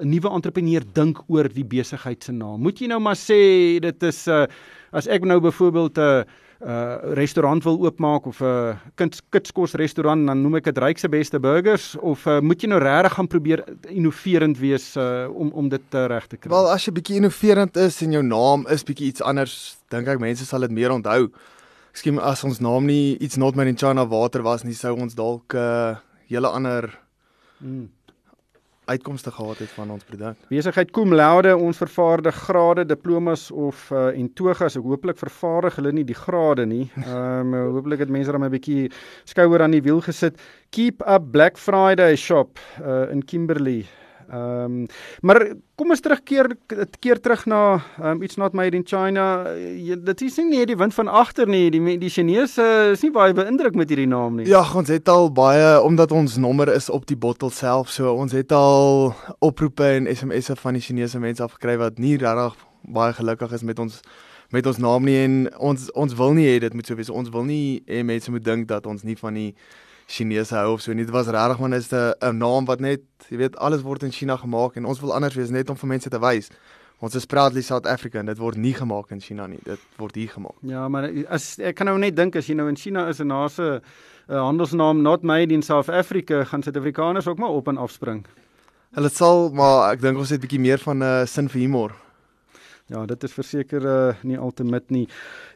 nuwe 0.01 0.29
entrepreneur 0.29 0.83
dink 0.93 1.23
oor 1.27 1.47
die 1.47 1.65
besigheid 1.65 2.23
se 2.23 2.31
naam? 2.31 2.61
Moet 2.61 2.79
jy 2.79 2.87
nou 2.87 2.99
maar 2.99 3.15
sê 3.15 3.79
dit 3.79 4.03
is 4.03 4.27
'n 4.27 4.31
uh, 4.31 4.47
as 4.91 5.07
ek 5.07 5.23
nou 5.23 5.39
byvoorbeeld 5.39 5.97
'n 5.97 6.01
uh, 6.01 6.23
uh 6.63 7.13
restaurant 7.13 7.63
wil 7.63 7.79
oopmaak 7.83 8.25
of 8.25 8.39
'n 8.41 8.45
uh, 8.45 8.75
kind 8.95 9.21
kitskos 9.29 9.73
restaurant 9.73 10.27
dan 10.27 10.41
noem 10.41 10.55
ek 10.55 10.63
dit 10.63 10.77
ryk 10.77 10.97
se 10.97 11.09
beste 11.09 11.39
burgers 11.39 11.95
of 11.99 12.25
uh, 12.27 12.39
moet 12.39 12.61
jy 12.61 12.69
nou 12.69 12.79
regtig 12.79 13.13
gaan 13.13 13.27
probeer 13.27 13.63
innoverend 13.89 14.57
wees 14.57 14.95
uh, 14.97 15.27
om 15.29 15.51
om 15.51 15.69
dit 15.69 15.93
uh, 15.93 16.05
reg 16.05 16.27
te 16.27 16.37
kry? 16.37 16.49
Wel 16.49 16.71
as 16.71 16.85
jy 16.85 16.93
bietjie 16.93 17.17
innoverend 17.17 17.77
is 17.77 18.01
en 18.01 18.11
jou 18.11 18.23
naam 18.23 18.67
is 18.67 18.83
bietjie 18.83 19.07
iets 19.07 19.21
anders, 19.21 19.77
dink 19.89 20.07
ek 20.07 20.19
mense 20.19 20.45
sal 20.45 20.61
dit 20.61 20.71
meer 20.71 20.91
onthou. 20.91 21.31
Miskien 21.91 22.19
as 22.19 22.43
ons 22.43 22.59
naam 22.59 22.85
nie 22.85 23.17
iets 23.17 23.37
not 23.37 23.55
made 23.55 23.69
in 23.69 23.77
China 23.77 24.05
water 24.05 24.41
was 24.43 24.63
nie, 24.63 24.73
sou 24.73 24.95
ons 24.95 25.15
dalk 25.15 25.53
'n 25.53 25.57
uh, 25.57 25.95
hele 26.27 26.47
ander 26.47 26.99
mm 27.59 27.94
uitkomste 28.85 29.31
gehad 29.31 29.57
het 29.57 29.69
van 29.69 29.91
ons 29.91 30.03
produk. 30.03 30.37
Besigheid 30.49 30.91
Cum 30.91 31.13
Laude, 31.13 31.55
ons 31.57 31.77
vervaardig 31.77 32.35
grade, 32.35 32.85
diplomas 32.85 33.51
of 33.51 33.89
uh, 33.91 34.07
en 34.13 34.29
togas. 34.33 34.77
Ek 34.77 34.85
hooplik 34.85 35.17
vervaardig 35.17 35.79
hulle 35.79 35.91
nie 35.91 36.05
die 36.05 36.17
grade 36.17 36.65
nie. 36.69 36.85
Ehm 37.03 37.53
um, 37.53 37.75
hooplik 37.75 38.05
het 38.05 38.13
mense 38.13 38.31
dan 38.31 38.45
'n 38.45 38.53
bietjie 38.53 38.91
skouer 39.25 39.61
aan 39.61 39.71
die 39.71 39.83
wiel 39.83 40.01
gesit. 40.01 40.39
Keep 40.69 41.01
up 41.07 41.31
Black 41.31 41.57
Friday 41.57 42.15
shop 42.15 42.59
uh, 42.81 43.11
in 43.11 43.25
Kimberley. 43.25 43.85
Ehm 44.29 44.63
um, 44.63 44.85
maar 45.21 45.53
kom 45.75 45.89
ons 45.89 45.99
terugkeer 45.99 46.47
keer 46.99 47.19
terug 47.19 47.45
na 47.45 47.83
um, 48.01 48.21
iets 48.23 48.35
not 48.35 48.53
made 48.53 48.75
in 48.77 48.85
China. 48.85 49.45
Jy, 49.57 49.97
dit 50.03 50.21
is 50.21 50.37
nie 50.37 50.45
net 50.49 50.67
die 50.71 50.77
wind 50.77 50.93
van 50.93 51.07
agter 51.07 51.47
nie. 51.47 51.69
Die 51.69 51.97
die 52.01 52.09
Chinese 52.09 52.65
is 52.91 53.03
nie 53.05 53.11
baie 53.11 53.33
beïndruk 53.33 53.75
met 53.75 53.89
hierdie 53.89 54.09
naam 54.09 54.39
nie. 54.39 54.47
Ja, 54.49 54.63
ons 54.75 54.89
het 54.89 55.09
al 55.09 55.31
baie 55.31 55.81
omdat 55.81 56.11
ons 56.11 56.37
nommer 56.37 56.71
is 56.73 56.89
op 56.89 57.05
die 57.05 57.17
bottel 57.17 57.49
self. 57.49 57.91
So 57.93 58.13
ons 58.13 58.33
het 58.33 58.51
al 58.51 59.13
oproepe 59.39 59.85
en 59.99 60.09
SMS'e 60.09 60.55
van 60.55 60.79
die 60.79 60.81
Chinese 60.81 61.19
mense 61.19 61.43
afgekry 61.43 61.77
wat 61.81 61.99
nie 61.99 62.17
regtig 62.17 62.57
baie 62.81 63.13
gelukkig 63.13 63.51
is 63.51 63.63
met 63.63 63.79
ons 63.79 64.01
met 64.53 64.65
ons 64.69 64.77
naam 64.77 65.03
nie 65.03 65.17
en 65.23 65.39
ons 65.57 65.89
ons 65.97 66.13
wil 66.17 66.33
nie 66.37 66.45
hê 66.47 66.59
dit 66.63 66.73
moet 66.73 66.87
so 66.87 66.97
wees. 66.97 67.09
Ons 67.09 67.29
wil 67.33 67.45
nie 67.45 67.83
hê 67.89 68.03
mense 68.05 68.31
moet 68.31 68.45
dink 68.45 68.69
dat 68.69 68.85
ons 68.85 69.03
nie 69.03 69.17
van 69.19 69.37
die 69.37 69.51
Chinese 70.07 70.55
hou 70.55 70.73
of 70.73 70.81
so 70.81 70.93
nie. 70.93 71.05
Dit 71.05 71.13
was 71.13 71.27
regtig 71.27 71.59
maar 71.59 71.69
net 71.69 71.91
'n 71.91 72.37
naam 72.37 72.65
wat 72.65 72.79
net, 72.79 73.01
jy 73.29 73.37
weet, 73.37 73.57
alles 73.57 73.81
word 73.81 74.03
in 74.03 74.11
China 74.11 74.37
gemaak 74.37 74.75
en 74.75 74.85
ons 74.85 74.99
wil 74.99 75.13
anders 75.13 75.35
wees 75.35 75.49
net 75.49 75.69
om 75.69 75.75
vir 75.75 75.87
mense 75.87 76.09
te 76.09 76.19
wys. 76.19 76.49
Ons 76.99 77.15
is 77.15 77.25
proudly 77.25 77.61
South 77.61 77.85
Africa 77.85 78.19
en 78.19 78.25
dit 78.25 78.37
word 78.37 78.55
nie 78.57 78.73
gemaak 78.73 79.11
in 79.11 79.19
China 79.19 79.47
nie. 79.47 79.59
Dit 79.63 79.79
word 79.97 80.15
hier 80.15 80.29
gemaak. 80.29 80.55
Ja, 80.61 80.87
maar 80.87 81.09
as 81.29 81.59
ek 81.59 81.75
kan 81.75 81.87
nou 81.87 81.97
net 81.97 82.15
dink 82.15 82.35
as 82.35 82.47
jy 82.47 82.55
nou 82.55 82.69
in 82.69 82.77
China 82.77 83.09
is 83.09 83.19
en 83.19 83.27
na 83.27 83.47
'n 83.47 83.81
handelsnaam 84.27 85.01
not 85.01 85.23
made 85.23 85.53
in 85.53 85.61
South 85.61 85.89
Africa, 85.89 86.43
gaan 86.43 86.63
Suid-Afrikaners 86.63 87.27
ook 87.27 87.37
maar 87.37 87.49
op 87.49 87.67
en 87.67 87.77
afspring. 87.77 88.25
Hulle 88.95 89.09
sal, 89.09 89.49
maar 89.49 89.91
ek 89.91 90.01
dink 90.01 90.17
ons 90.17 90.29
het 90.29 90.39
'n 90.39 90.47
bietjie 90.47 90.59
meer 90.59 90.79
van 90.79 90.97
'n 90.97 91.01
uh, 91.03 91.25
sin 91.25 91.49
vir 91.49 91.61
humor. 91.61 92.04
Ja, 92.85 93.01
dit 93.09 93.23
is 93.25 93.33
verseker 93.33 93.85
uh, 93.89 94.13
nie 94.21 94.37
altemit 94.37 94.91
nie. 94.93 95.07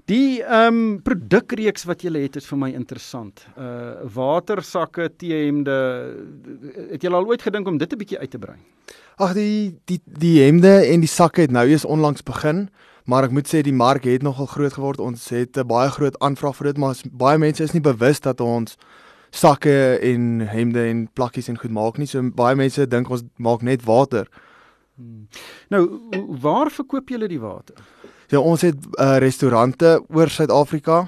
Die 0.10 0.42
ehm 0.42 0.78
um, 0.80 1.02
produkreeks 1.06 1.86
wat 1.86 2.02
jy 2.02 2.10
het 2.24 2.40
is 2.40 2.48
vir 2.50 2.58
my 2.58 2.70
interessant. 2.74 3.44
Uh 3.54 4.02
watersakke, 4.16 5.12
T-hemde. 5.22 5.76
Het 6.96 7.06
jy 7.06 7.12
al 7.14 7.30
ooit 7.30 7.46
gedink 7.46 7.68
om 7.70 7.78
dit 7.78 7.94
'n 7.94 7.98
bietjie 8.02 8.18
uit 8.18 8.32
te 8.32 8.40
brei? 8.40 8.58
Ag 9.18 9.34
die 9.38 9.78
die 9.86 10.02
die 10.06 10.42
hemde 10.42 10.74
en 10.90 11.06
die 11.06 11.12
sakke 11.12 11.42
het 11.42 11.52
nou 11.52 11.68
eers 11.68 11.86
onlangs 11.86 12.24
begin, 12.24 12.70
maar 13.06 13.24
ek 13.24 13.32
moet 13.32 13.48
sê 13.48 13.62
die 13.62 13.78
mark 13.78 14.04
het 14.04 14.24
nogal 14.24 14.50
groot 14.50 14.74
geword. 14.74 15.00
Ons 15.00 15.30
het 15.30 15.58
'n 15.58 15.68
baie 15.68 15.90
groot 15.90 16.18
aanvraag 16.20 16.56
vir 16.56 16.68
dit, 16.74 16.78
maar 16.78 16.96
baie 17.12 17.38
mense 17.38 17.64
is 17.64 17.74
nie 17.74 17.82
bewus 17.82 18.20
dat 18.20 18.42
ons 18.42 18.78
sakke 19.30 20.00
en 20.02 20.40
hemde 20.40 20.82
en 20.82 21.10
plakkies 21.14 21.50
en 21.50 21.58
goed 21.58 21.72
maak 21.72 21.98
nie. 21.98 22.08
So 22.08 22.22
baie 22.22 22.56
mense 22.56 22.88
dink 22.88 23.10
ons 23.10 23.24
maak 23.38 23.62
net 23.62 23.86
water. 23.86 24.26
Hmm. 25.00 25.28
Nou, 25.72 25.84
waar 26.42 26.68
verkoop 26.76 27.10
julle 27.10 27.28
die 27.32 27.40
water? 27.40 27.78
Ja, 28.28 28.42
ons 28.44 28.66
het 28.68 28.76
uh, 29.00 29.16
restaurante 29.24 29.96
oor 30.12 30.30
Suid-Afrika. 30.30 31.06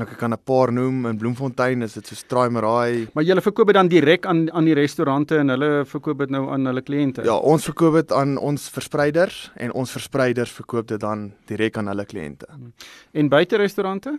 Ek 0.00 0.16
kan 0.18 0.32
'n 0.32 0.40
paar 0.42 0.72
noem 0.72 1.06
in 1.06 1.18
Bloemfontein 1.18 1.82
is 1.82 1.92
dit 1.92 2.06
so 2.06 2.14
Straaimaraai. 2.14 3.08
Maar 3.14 3.24
julle 3.24 3.40
verkoop 3.40 3.66
dit 3.66 3.74
dan 3.74 3.88
direk 3.88 4.26
aan 4.26 4.50
aan 4.52 4.64
die 4.64 4.74
restaurante 4.74 5.36
en 5.38 5.48
hulle 5.48 5.84
verkoop 5.84 6.18
dit 6.18 6.30
nou 6.30 6.48
aan 6.50 6.66
hulle 6.66 6.82
kliënte. 6.82 7.22
Ja, 7.22 7.36
ons 7.36 7.64
verkoop 7.64 7.94
dit 7.94 8.12
aan 8.12 8.36
ons 8.38 8.68
verspreiders 8.68 9.52
en 9.54 9.72
ons 9.72 9.90
verspreiders 9.90 10.50
verkoop 10.50 10.88
dit 10.88 11.00
dan 11.00 11.32
direk 11.46 11.76
aan 11.76 11.86
hulle 11.86 12.04
kliënte. 12.04 12.46
Hmm. 12.50 12.72
En 13.12 13.28
buite 13.28 13.56
restaurante? 13.56 14.18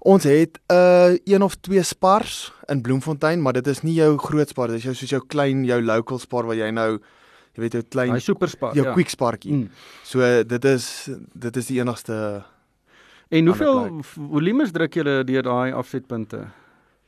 Ons 0.00 0.24
het 0.24 0.58
'n 0.68 0.74
uh, 0.74 1.16
een 1.24 1.42
of 1.42 1.54
twee 1.60 1.82
spars 1.82 2.52
in 2.66 2.82
Bloemfontein, 2.82 3.42
maar 3.42 3.52
dit 3.52 3.66
is 3.66 3.82
nie 3.82 3.94
jou 3.94 4.18
groot 4.18 4.48
spar, 4.48 4.68
dit 4.68 4.76
is 4.76 4.82
jou 4.82 4.94
soos 4.94 5.10
jou 5.10 5.22
klein 5.26 5.64
jou 5.64 5.82
local 5.82 6.18
spar 6.18 6.44
waar 6.44 6.56
jy 6.56 6.70
nou 6.70 7.00
jy 7.60 7.66
weet 7.66 7.76
jou 7.76 7.84
klein 7.92 8.14
Daai 8.16 8.24
superspar. 8.24 8.72
Jou 8.78 8.86
ja. 8.88 8.94
quick 8.96 9.12
sparkie. 9.12 9.52
Mm. 9.52 9.68
So 10.08 10.24
dit 10.48 10.64
is 10.64 10.86
dit 11.36 11.60
is 11.60 11.68
die 11.68 11.80
enigste 11.82 12.16
En 13.30 13.46
hoeveel 13.46 14.00
volumes 14.02 14.72
druk 14.74 14.96
julle 14.98 15.20
deur 15.22 15.44
daai 15.46 15.70
afsetpunte? 15.78 16.48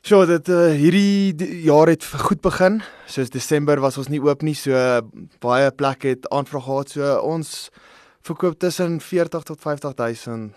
So 0.06 0.22
dit 0.26 0.48
uh, 0.50 0.68
hierdie 0.74 1.34
jaar 1.64 1.90
het 1.90 2.04
goed 2.26 2.40
begin. 2.42 2.80
Soos 3.10 3.30
Desember 3.30 3.80
was 3.82 3.98
ons 3.98 4.10
nie 4.10 4.20
oop 4.22 4.42
nie, 4.46 4.54
so 4.54 4.74
baie 5.42 5.70
plekke 5.74 6.14
het 6.14 6.28
aanvraag 6.30 6.66
gehad. 6.68 6.94
So 6.94 7.16
ons 7.26 7.70
verkoop 8.22 8.60
tussen 8.62 9.00
40 9.02 9.48
tot 9.50 9.62
50 9.62 9.98
000 9.98 10.50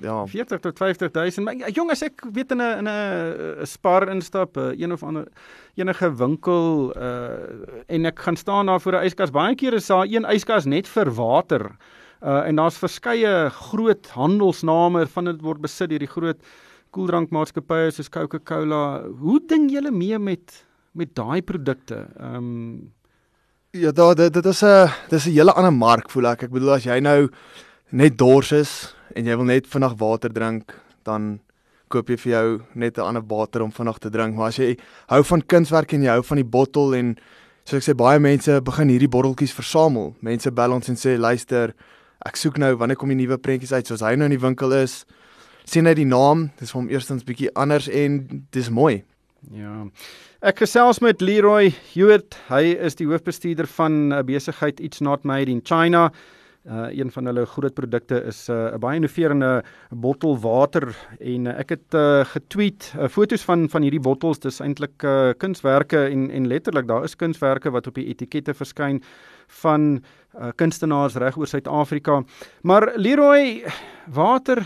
ja. 0.00 0.26
40 0.26 0.60
tot 0.60 0.78
50000 0.78 1.44
maar 1.44 1.70
jong 1.70 1.90
as 1.90 2.02
ek 2.02 2.24
weet 2.32 2.52
in 2.52 2.62
'n 2.62 2.78
in 2.78 2.88
'n 2.88 3.66
spar 3.66 4.08
instap 4.08 4.56
een 4.56 4.92
of 4.92 5.02
ander 5.02 5.26
enige 5.74 6.10
winkel 6.16 6.92
uh 6.96 7.84
en 7.86 8.06
ek 8.06 8.18
gaan 8.18 8.36
staan 8.36 8.66
daar 8.66 8.80
voor 8.80 9.00
'n 9.00 9.04
yskas. 9.04 9.30
Baie 9.30 9.54
kere 9.54 9.76
is 9.76 9.86
daar 9.86 10.06
een 10.06 10.24
yskas 10.24 10.64
net 10.64 10.88
vir 10.88 11.10
water 11.10 11.76
uh 12.22 12.46
en 12.46 12.56
daar's 12.56 12.78
verskeie 12.78 13.50
groot 13.50 14.06
handelsname 14.06 15.06
van 15.06 15.24
dit 15.24 15.40
word 15.40 15.60
besit 15.60 15.88
deur 15.90 15.98
die 15.98 16.14
groot 16.16 16.40
koeldrankmaatskappye 16.90 17.90
soos 17.90 18.08
Coca-Cola. 18.08 19.02
Hoe 19.20 19.40
ding 19.46 19.70
julle 19.70 19.90
mee 19.90 20.18
met 20.18 20.64
met 20.92 21.14
daai 21.14 21.42
produkte? 21.42 22.06
Um 22.18 22.92
ja 23.72 23.92
da 23.92 24.14
dit 24.14 24.32
dit 24.32 24.46
is 24.46 24.62
'n 24.62 24.88
dis 25.08 25.26
'n 25.26 25.30
hele 25.30 25.52
ander 25.52 25.72
mark 25.72 26.10
voel 26.10 26.26
ek. 26.26 26.42
Ek 26.42 26.50
bedoel 26.50 26.74
as 26.74 26.84
jy 26.84 27.00
nou 27.00 27.28
net 27.90 28.18
dors 28.18 28.52
is 28.52 28.94
en 29.14 29.26
jy 29.26 29.36
wil 29.36 29.48
net 29.48 29.66
vinnig 29.66 29.94
water 29.98 30.32
drink, 30.32 30.74
dan 31.04 31.38
koop 31.90 32.10
jy 32.10 32.16
vir 32.16 32.32
jou 32.32 32.60
net 32.74 32.98
'n 32.98 33.06
ander 33.06 33.22
water 33.22 33.62
om 33.62 33.72
vinnig 33.72 33.98
te 33.98 34.10
drink. 34.10 34.36
Maar 34.36 34.48
as 34.48 34.58
jy 34.58 34.76
hou 35.08 35.22
van 35.22 35.42
kunswerk 35.42 35.92
en 35.92 36.02
jy 36.02 36.08
hou 36.08 36.22
van 36.22 36.36
die 36.36 36.44
bottel 36.44 36.94
en 36.94 37.16
so 37.64 37.76
ek 37.76 37.82
sê 37.82 37.94
baie 37.94 38.18
mense 38.18 38.60
begin 38.60 38.88
hierdie 38.88 39.08
botteltjies 39.08 39.52
versamel. 39.52 40.14
Mense 40.20 40.50
bel 40.50 40.72
ons 40.72 40.88
en 40.88 40.96
sê 40.96 41.18
luister, 41.18 41.74
ek 42.26 42.36
soek 42.36 42.58
nou 42.58 42.76
wanneer 42.76 42.96
kom 42.96 43.08
die 43.08 43.16
nuwe 43.16 43.38
prentjies 43.38 43.72
uit 43.72 43.86
soos 43.86 44.00
hy 44.00 44.14
nou 44.14 44.24
in 44.24 44.38
die 44.38 44.46
winkel 44.46 44.72
is. 44.72 45.04
sien 45.64 45.86
hy 45.86 45.94
die 45.94 46.04
naam, 46.04 46.50
dis 46.58 46.72
vir 46.72 46.80
hom 46.80 46.88
eerstens 46.90 47.22
bietjie 47.22 47.50
anders 47.54 47.88
en 47.88 48.46
dis 48.50 48.70
mooi. 48.70 49.04
Ja. 49.54 49.86
Ek 50.42 50.58
gesels 50.58 51.00
met 51.00 51.20
Leroy 51.20 51.70
Hewitt. 51.92 52.34
Hy 52.48 52.74
is 52.80 52.96
die 52.96 53.06
hoofbestuurder 53.06 53.66
van 53.66 54.12
'n 54.12 54.26
besigheid 54.26 54.80
It's 54.80 55.00
Not 55.00 55.24
Made 55.24 55.50
in 55.50 55.60
China. 55.62 56.10
Uh 56.70 56.86
een 56.94 57.10
van 57.10 57.26
hulle 57.26 57.46
groot 57.46 57.74
produkte 57.74 58.20
is 58.30 58.48
'n 58.48 58.52
uh, 58.52 58.78
baie 58.78 58.96
innoverende 58.96 59.64
bottel 59.90 60.38
water 60.38 60.96
en 61.18 61.46
uh, 61.46 61.58
ek 61.58 61.68
het 61.68 61.94
uh, 61.94 62.24
getweet 62.24 62.94
uh, 62.96 63.08
foto's 63.08 63.42
van 63.42 63.68
van 63.68 63.82
hierdie 63.82 64.00
bottels 64.00 64.38
dis 64.38 64.60
eintlik 64.60 65.02
uh, 65.02 65.32
kunswerke 65.36 66.06
en 66.06 66.30
en 66.30 66.46
letterlik 66.46 66.86
daar 66.86 67.04
is 67.04 67.16
kunswerke 67.16 67.70
wat 67.70 67.86
op 67.86 67.94
die 67.94 68.06
etikette 68.06 68.54
verskyn 68.54 69.02
van 69.62 70.04
uh, 70.38 70.52
kunstenaars 70.54 71.16
reg 71.16 71.36
oor 71.36 71.46
Suid-Afrika. 71.46 72.22
Maar 72.62 72.92
Leroy 72.96 73.64
water 74.06 74.62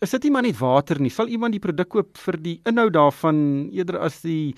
is 0.00 0.10
dit 0.10 0.22
nie 0.22 0.32
maar 0.32 0.42
net 0.42 0.58
water 0.58 1.00
nie. 1.00 1.10
Sal 1.10 1.28
iemand 1.28 1.52
die 1.52 1.62
produk 1.62 1.88
koop 1.88 2.18
vir 2.18 2.36
die 2.42 2.60
inhoud 2.66 2.92
daarvan 2.92 3.70
eerder 3.70 4.00
as 4.00 4.20
die 4.22 4.54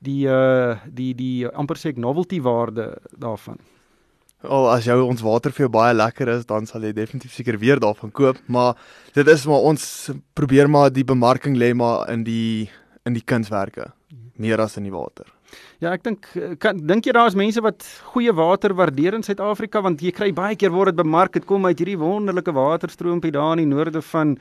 die 0.00 0.26
uh 0.28 0.76
die 0.86 1.14
die 1.14 1.46
amper 1.48 1.76
sê 1.76 1.94
ek 1.94 2.00
novelty 2.00 2.40
waarde 2.40 2.96
daarvan. 3.16 3.58
Al 4.42 4.70
as 4.72 4.86
jou 4.88 4.96
ons 5.04 5.20
water 5.20 5.52
vir 5.52 5.66
jou 5.66 5.72
baie 5.72 5.94
lekker 5.94 6.30
is, 6.32 6.46
dan 6.48 6.66
sal 6.66 6.86
jy 6.86 6.94
definitief 6.96 7.34
seker 7.36 7.58
weer 7.60 7.80
daarvan 7.82 8.12
koop, 8.12 8.38
maar 8.48 8.78
dit 9.12 9.28
is 9.28 9.44
maar 9.46 9.66
ons 9.68 9.82
probeer 10.38 10.70
maar 10.70 10.88
die 10.90 11.04
bemarking 11.04 11.58
lê 11.60 11.74
maar 11.76 12.08
in 12.12 12.24
die 12.24 12.70
in 13.04 13.16
die 13.16 13.24
kunswerke 13.24 13.90
meer 14.40 14.60
as 14.60 14.76
in 14.80 14.88
die 14.88 14.94
water. 14.94 15.26
Ja, 15.80 15.92
ek 15.92 16.02
dink 16.04 16.26
kan 16.60 16.80
dink 16.86 17.06
jy 17.06 17.12
daar 17.16 17.30
is 17.30 17.38
mense 17.38 17.62
wat 17.64 17.86
goeie 18.12 18.32
water 18.36 18.74
waardeer 18.76 19.14
in 19.16 19.22
Suid-Afrika 19.22 19.80
want 19.80 20.02
jy 20.04 20.12
kry 20.12 20.32
baie 20.36 20.56
keer 20.56 20.72
word 20.74 20.92
dit 20.92 21.02
bemark 21.02 21.32
dit 21.32 21.46
kom 21.48 21.64
uit 21.64 21.78
hierdie 21.78 21.98
wonderlike 21.98 22.52
waterstroompie 22.52 23.32
daar 23.32 23.56
in 23.56 23.64
die 23.64 23.70
noorde 23.74 24.02
van 24.12 24.36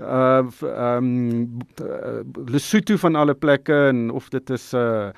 uh 0.00 0.42
ehm 0.62 1.04
um, 1.04 1.58
Lesotho 2.50 2.96
van 2.96 3.16
alle 3.16 3.34
plekke 3.34 3.76
en 3.90 4.10
of 4.10 4.28
dit 4.28 4.50
is 4.50 4.72
'n 4.72 4.78
uh, 4.78 5.10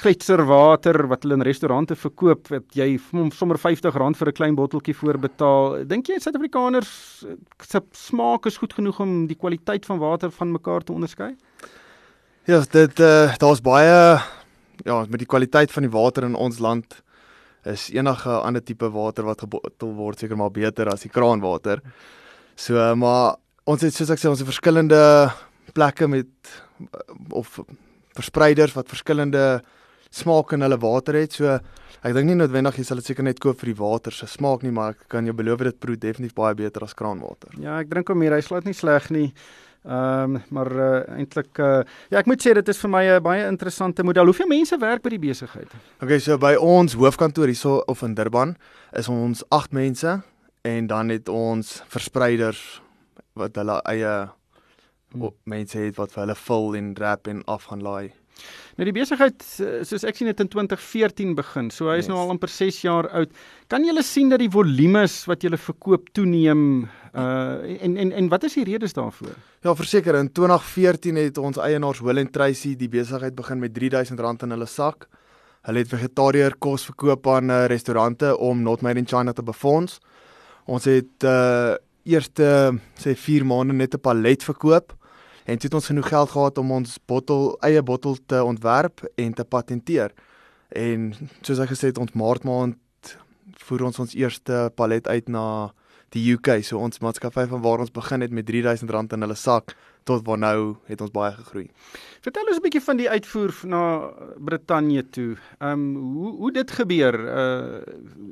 gletserwater 0.00 1.06
wat 1.06 1.22
hulle 1.22 1.34
in 1.34 1.42
restaurante 1.42 1.96
verkoop 1.96 2.48
wat 2.48 2.74
jy 2.74 2.98
sommer 3.32 3.56
R50 3.58 3.92
vir 3.92 4.28
'n 4.28 4.32
klein 4.32 4.54
botteltjie 4.54 4.94
voorbetaal. 4.94 5.86
Dink 5.86 6.06
jy 6.06 6.18
Suid-Afrikaners 6.18 7.24
se 7.62 7.80
smaak 7.92 8.46
is 8.46 8.56
goed 8.56 8.72
genoeg 8.72 9.00
om 9.00 9.26
die 9.26 9.36
kwaliteit 9.36 9.86
van 9.86 9.98
water 9.98 10.30
van 10.30 10.52
mekaar 10.52 10.82
te 10.82 10.92
onderskei? 10.92 11.36
Ja, 12.44 12.64
dit 12.70 13.00
uh, 13.00 13.36
daar's 13.36 13.60
baie 13.60 14.18
ja, 14.84 15.04
met 15.08 15.22
die 15.22 15.28
kwaliteit 15.28 15.72
van 15.72 15.86
die 15.86 15.92
water 15.92 16.26
in 16.26 16.38
ons 16.38 16.60
land 16.62 17.00
is 17.68 17.90
enige 17.92 18.32
ander 18.40 18.64
tipe 18.64 18.88
water 18.92 19.26
wat 19.28 19.44
gebottel 19.44 19.92
word 19.98 20.22
seker 20.22 20.38
maar 20.40 20.52
beter 20.54 20.88
as 20.88 21.04
die 21.04 21.12
kraanwater. 21.12 21.82
So, 22.56 22.80
maar 22.96 23.36
ons 23.68 23.84
het 23.84 23.94
soos 23.94 24.12
ek 24.12 24.20
sê 24.20 24.30
ons 24.30 24.40
het 24.40 24.48
verskillende 24.48 25.00
plekke 25.76 26.08
met 26.08 26.54
of 27.36 27.60
verspreiders 28.16 28.74
wat 28.74 28.90
verskillende 28.90 29.60
smaak 30.10 30.54
in 30.56 30.64
hulle 30.64 30.78
water 30.80 31.18
het. 31.20 31.36
So 31.36 31.58
ek 32.00 32.16
dink 32.16 32.30
nie 32.30 32.38
noodwendig 32.38 32.80
jy 32.80 32.86
sal 32.88 33.00
dit 33.00 33.10
seker 33.12 33.26
net 33.26 33.40
koop 33.42 33.60
vir 33.60 33.72
die 33.72 33.78
water 33.78 34.14
se 34.14 34.28
smaak 34.30 34.64
nie, 34.64 34.72
maar 34.74 34.96
ek 34.96 35.06
kan 35.12 35.26
jou 35.28 35.36
beloof 35.36 35.64
dit 35.68 35.80
proe 35.82 35.98
definitief 36.00 36.34
baie 36.38 36.56
beter 36.58 36.86
as 36.86 36.96
kraanwater. 36.98 37.52
Ja, 37.60 37.78
ek 37.80 37.90
drink 37.92 38.10
hom 38.10 38.24
hier, 38.24 38.34
hy 38.34 38.42
slaat 38.44 38.66
nie 38.68 38.76
sleg 38.76 39.10
nie. 39.14 39.28
Ehm 39.84 40.34
um, 40.34 40.42
maar 40.48 40.72
uh, 40.72 41.16
eintlik 41.16 41.58
uh, 41.58 41.80
ja, 42.12 42.18
ek 42.20 42.26
moet 42.28 42.42
sê 42.44 42.52
dit 42.52 42.68
is 42.68 42.80
vir 42.82 42.90
my 42.92 43.04
'n 43.16 43.22
baie 43.24 43.46
interessante 43.48 44.04
model. 44.04 44.28
Hoeveel 44.28 44.46
mense 44.46 44.76
werk 44.76 45.02
by 45.02 45.08
die 45.08 45.18
besigheid? 45.18 45.72
Okay, 46.02 46.18
so 46.18 46.36
by 46.36 46.54
ons 46.54 46.92
hoofkantoor 46.92 47.46
hierso 47.46 47.80
of 47.86 48.02
in 48.02 48.14
Durban 48.14 48.56
is 48.92 49.08
ons 49.08 49.42
8 49.48 49.72
mense 49.72 50.20
en 50.62 50.86
dan 50.86 51.08
het 51.08 51.28
ons 51.28 51.82
verspreiders 51.88 52.82
wat 53.32 53.56
hulle 53.56 53.80
eie 53.88 54.28
hmm. 55.12 55.32
mense 55.44 55.78
het 55.78 55.96
wat 55.96 56.12
vir 56.12 56.26
hulle 56.26 56.36
vul 56.36 56.76
en 56.76 56.94
wrap 56.94 57.26
en 57.26 57.42
af 57.46 57.64
gaan 57.64 57.82
laai. 57.82 58.19
Nou 58.78 58.86
die 58.88 58.94
besigheid 58.96 59.42
eh, 59.60 59.82
soos 59.86 60.06
ek 60.08 60.16
sien 60.16 60.30
dit 60.30 60.40
in 60.40 60.48
2014 60.48 61.34
begin. 61.38 61.70
So 61.74 61.90
hy 61.90 61.98
is 62.00 62.08
nou 62.08 62.14
yes. 62.16 62.20
nou 62.20 62.20
al 62.22 62.34
amper 62.34 62.52
6 62.52 62.80
jaar 62.86 63.08
oud. 63.18 63.32
Kan 63.68 63.84
jy 63.84 64.04
sien 64.06 64.30
dat 64.32 64.40
die 64.42 64.50
volumes 64.52 65.24
wat 65.28 65.44
jy 65.44 65.52
verkoop 65.56 66.12
toeneem 66.16 66.88
uh 67.10 67.80
en 67.82 67.96
en 67.98 68.12
en 68.14 68.28
wat 68.30 68.44
is 68.46 68.54
die 68.54 68.64
redes 68.64 68.94
daarvoor? 68.94 69.34
Ja, 69.66 69.74
verseker 69.74 70.14
in 70.14 70.30
2014 70.32 71.16
het 71.18 71.38
ons 71.38 71.58
eienaars 71.58 72.00
Will 72.06 72.22
and 72.22 72.32
Tracy 72.32 72.76
die 72.78 72.88
besigheid 72.88 73.34
begin 73.34 73.58
met 73.60 73.74
R3000 73.74 74.46
in 74.46 74.54
hulle 74.54 74.68
sak. 74.70 75.08
Hulle 75.66 75.82
het 75.82 75.90
vegetariër 75.90 76.56
kos 76.58 76.86
verkoop 76.88 77.26
aan 77.28 77.50
uh, 77.50 77.66
restaurante 77.68 78.30
om 78.38 78.62
Not 78.62 78.80
Made 78.80 78.98
in 79.02 79.06
China 79.06 79.32
te 79.32 79.42
befonds. 79.42 79.98
Ons 80.66 80.88
het 80.88 81.26
uh 81.26 81.76
eerste 82.10 82.72
sê 82.96 83.12
4 83.12 83.44
maande 83.44 83.74
net 83.76 83.94
'n 83.94 84.00
palet 84.00 84.42
verkoop 84.42 84.96
en 85.44 85.58
het 85.58 85.74
ons 85.74 85.86
genoeg 85.86 86.08
geld 86.08 86.30
gehad 86.30 86.58
om 86.58 86.72
ons 86.72 86.98
bottel 87.06 87.56
eie 87.60 87.82
bottel 87.82 88.18
te 88.26 88.44
ontwerp 88.44 89.04
en 89.14 89.32
te 89.32 89.44
patenteer. 89.44 90.12
En 90.68 91.12
soos 91.42 91.58
ek 91.58 91.72
gesê 91.74 91.90
het, 91.90 91.98
ons 91.98 92.12
maart 92.12 92.44
maand 92.44 92.76
voer 93.66 93.84
ons 93.84 94.02
ons 94.02 94.14
eerste 94.14 94.70
palet 94.78 95.06
uit 95.08 95.28
na 95.28 95.70
die 96.14 96.24
UK. 96.34 96.58
So 96.66 96.80
ons 96.82 97.00
maatskappy 97.02 97.46
van 97.50 97.62
waar 97.62 97.82
ons 97.84 97.94
begin 97.94 98.24
het 98.24 98.34
met 98.34 98.50
R3000 98.50 99.14
in 99.14 99.26
hulle 99.26 99.38
sak 99.38 99.76
tot 100.08 100.24
waar 100.26 100.38
nou 100.40 100.76
het 100.88 101.02
ons 101.04 101.12
baie 101.14 101.30
gegroei. 101.36 101.68
Vertel 102.24 102.48
ons 102.48 102.56
'n 102.56 102.62
bietjie 102.64 102.82
van 102.82 102.96
die 102.96 103.10
uitvoer 103.10 103.52
na 103.64 103.82
Brittanje 104.38 105.02
toe. 105.10 105.36
Ehm 105.60 105.72
um, 105.72 106.14
hoe 106.14 106.36
hoe 106.36 106.52
dit 106.52 106.70
gebeur? 106.70 107.14
Uh 107.14 107.82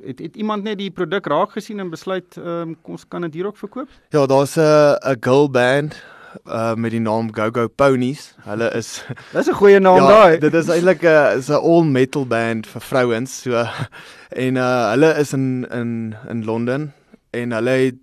het 0.02 0.18
het 0.18 0.36
iemand 0.36 0.62
net 0.62 0.78
die 0.78 0.90
produk 0.90 1.26
raak 1.26 1.50
gesien 1.50 1.80
en 1.80 1.90
besluit 1.90 2.36
ehm 2.36 2.46
um, 2.46 2.76
ons 2.82 3.04
kan 3.08 3.22
dit 3.22 3.34
hier 3.34 3.46
ook 3.46 3.56
verkoop? 3.56 3.88
Ja, 4.10 4.26
daar's 4.26 4.56
'n 4.56 4.96
'n 5.04 5.16
girl 5.20 5.50
band 5.50 6.02
uh 6.46 6.74
met 6.74 6.90
die 6.90 7.00
naam 7.00 7.32
Go 7.34 7.50
Go 7.50 7.68
Ponies. 7.68 8.34
Hulle 8.44 8.70
is 8.76 9.04
Dis 9.34 9.48
'n 9.48 9.54
goeie 9.54 9.80
naam 9.80 10.02
ja, 10.02 10.08
daai. 10.08 10.38
Dit 10.38 10.54
is 10.54 10.68
eintlik 10.68 11.02
'n 11.02 11.38
is 11.38 11.48
'n 11.48 11.60
all 11.60 11.84
metal 11.84 12.26
band 12.26 12.66
vir 12.66 12.80
vrouens. 12.80 13.42
So 13.42 13.66
en 14.44 14.56
uh 14.56 14.90
hulle 14.90 15.14
is 15.18 15.32
in 15.32 15.66
in 15.70 16.14
in 16.28 16.44
Londen 16.44 16.92
en 17.30 17.52
hulle 17.52 17.70
het 17.70 17.96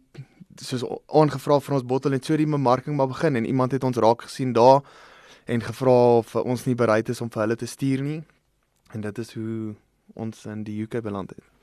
soos 0.62 0.84
aangevra 1.08 1.60
vir 1.60 1.74
ons 1.74 1.86
bottel 1.86 2.14
en 2.14 2.24
so 2.24 2.38
die 2.38 2.46
bemarking 2.46 2.96
maar 2.96 3.08
begin 3.08 3.36
en 3.36 3.46
iemand 3.46 3.72
het 3.72 3.84
ons 3.84 3.98
raak 3.98 4.22
gesien 4.22 4.54
daar 4.54 4.82
en 5.46 5.62
gevra 5.62 6.18
of 6.18 6.36
ons 6.36 6.66
nie 6.66 6.76
bereid 6.76 7.10
is 7.10 7.22
om 7.22 7.30
vir 7.30 7.42
hulle 7.42 7.56
te 7.56 7.66
stuur 7.66 8.02
nie. 8.02 8.24
En 8.92 9.02
dit 9.02 9.18
is 9.18 9.34
hoe 9.34 9.76
ons 10.14 10.46
in 10.46 10.64
die 10.64 10.82
UK 10.82 11.02
beland 11.02 11.30
het. 11.30 11.55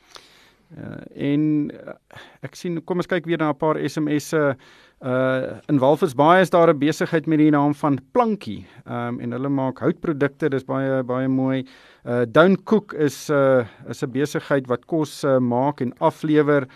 Ja, 0.73 0.93
en 1.15 1.71
uh, 1.75 1.95
ek 2.41 2.55
sien 2.57 2.81
kom 2.85 3.03
ons 3.03 3.07
kyk 3.07 3.27
weer 3.27 3.39
na 3.39 3.51
'n 3.53 3.59
paar 3.61 3.77
SMS'e 3.77 4.57
Uh 5.03 5.59
in 5.67 5.81
Walvisbaai 5.83 6.41
is 6.41 6.51
daar 6.51 6.71
'n 6.71 6.79
besigheid 6.79 7.27
met 7.27 7.39
die 7.39 7.51
naam 7.51 7.75
van 7.75 7.99
Plankie. 8.13 8.67
Um 8.87 9.21
en 9.21 9.33
hulle 9.33 9.49
maak 9.49 9.79
houtprodukte, 9.79 10.49
dis 10.49 10.65
baie 10.65 11.03
baie 11.03 11.29
mooi. 11.29 11.67
Uh 12.07 12.23
Down 12.31 12.57
Cook 12.65 12.93
is 12.93 13.29
'n 13.29 13.35
uh, 13.35 13.67
is 13.89 14.03
'n 14.03 14.11
besigheid 14.11 14.67
wat 14.67 14.87
kos 14.87 15.25
uh, 15.25 15.39
maak 15.39 15.81
en 15.81 15.93
aflewer. 15.99 16.69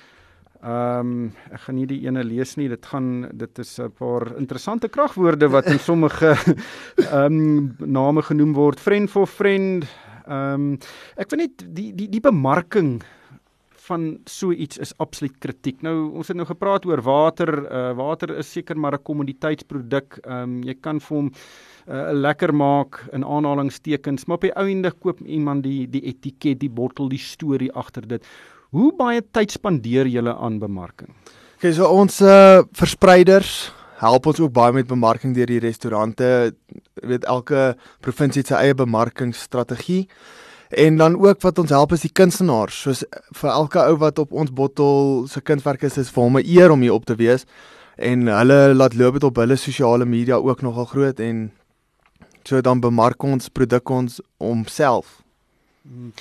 Um 0.63 1.33
ek 1.53 1.61
gaan 1.61 1.75
nie 1.75 1.87
die 1.87 2.07
ene 2.07 2.25
lees 2.25 2.57
nie. 2.57 2.69
Dit 2.69 2.87
gaan 2.87 3.31
dit 3.33 3.59
is 3.59 3.79
'n 3.79 3.91
paar 3.91 4.37
interessante 4.37 4.89
kragwoorde 4.89 5.49
wat 5.49 5.67
in 5.67 5.79
sommige 5.79 6.35
um 7.13 7.77
name 7.99 8.23
genoem 8.23 8.55
word. 8.55 8.81
Friend 8.81 9.11
for 9.11 9.27
friend. 9.27 9.87
Um 10.27 10.79
ek 11.17 11.31
weet 11.31 11.39
net 11.39 11.75
die 11.77 11.93
die 11.95 12.09
die 12.09 12.21
bemarking 12.21 13.03
van 13.87 14.19
so 14.27 14.53
iets 14.53 14.79
is 14.83 14.93
absoluut 15.03 15.37
kritiek. 15.43 15.83
Nou 15.87 15.95
ons 16.19 16.29
het 16.29 16.37
nou 16.37 16.47
gepraat 16.49 16.87
oor 16.89 17.03
water. 17.07 17.53
Uh 17.67 17.93
water 17.99 18.35
is 18.39 18.51
seker 18.53 18.77
maar 18.77 18.99
'n 18.99 19.03
kommoditeitsproduk. 19.03 20.19
Ehm 20.25 20.43
um, 20.43 20.63
jy 20.63 20.75
kan 20.81 21.01
vir 21.01 21.17
hom 21.17 21.27
'n 21.27 21.33
uh, 21.93 22.13
lekker 22.13 22.55
maak 22.55 23.07
in 23.13 23.25
aanhalingstekens, 23.25 24.27
maar 24.27 24.37
op 24.37 24.43
die 24.43 24.57
ou 24.57 24.69
ende 24.69 24.91
koop 24.91 25.21
iemand 25.21 25.63
die 25.63 25.87
die 25.91 26.03
etiket, 26.03 26.61
die 26.61 26.71
bottel, 26.71 27.09
die 27.09 27.19
storie 27.19 27.73
agter 27.73 28.07
dit. 28.09 28.25
Hoe 28.71 28.93
baie 28.97 29.23
tyd 29.33 29.51
spandeer 29.51 30.07
julle 30.07 30.35
aan 30.35 30.59
bemarking? 30.59 31.15
Okay, 31.57 31.73
so 31.73 31.89
ons 31.89 32.21
uh 32.21 32.63
verspreiders 32.73 33.73
help 33.97 34.27
ons 34.27 34.41
ook 34.41 34.53
baie 34.53 34.73
met 34.73 34.87
bemarking 34.87 35.35
deur 35.35 35.49
die 35.49 35.63
restaurante. 35.63 36.53
Jy 37.01 37.09
weet 37.09 37.25
elke 37.25 37.77
provinsie 38.05 38.43
het 38.43 38.53
sy 38.53 38.59
eie 38.61 38.75
bemarkingsstrategie. 38.77 40.07
En 40.69 40.97
dan 40.97 41.19
ook 41.19 41.41
wat 41.41 41.59
ons 41.59 41.71
help 41.71 41.93
is 41.93 42.01
die 42.01 42.13
kunstenaars. 42.13 42.81
Soos 42.81 43.05
vir 43.41 43.51
elke 43.51 43.79
ou 43.79 43.97
wat 43.97 44.19
op 44.19 44.33
ons 44.33 44.53
bottel 44.53 45.27
se 45.31 45.41
kunswerk 45.41 45.83
is, 45.83 45.99
is 45.99 46.11
vir 46.11 46.23
hom 46.23 46.39
'n 46.39 46.47
eer 46.47 46.71
om 46.71 46.81
hier 46.81 46.93
op 46.93 47.05
te 47.05 47.15
wees. 47.15 47.45
En 47.97 48.27
hulle 48.27 48.75
laat 48.75 48.95
loop 48.95 49.13
dit 49.13 49.25
op 49.25 49.37
hulle 49.37 49.57
sosiale 49.57 50.05
media 50.05 50.35
ook 50.35 50.63
nogal 50.63 50.85
groot 50.85 51.21
en 51.21 51.53
so 52.45 52.61
dan 52.61 52.81
bemark 52.81 53.23
ons 53.23 53.49
produk 53.49 53.89
ons 53.89 54.21
homself. 54.37 55.23
Hmm. 55.83 56.13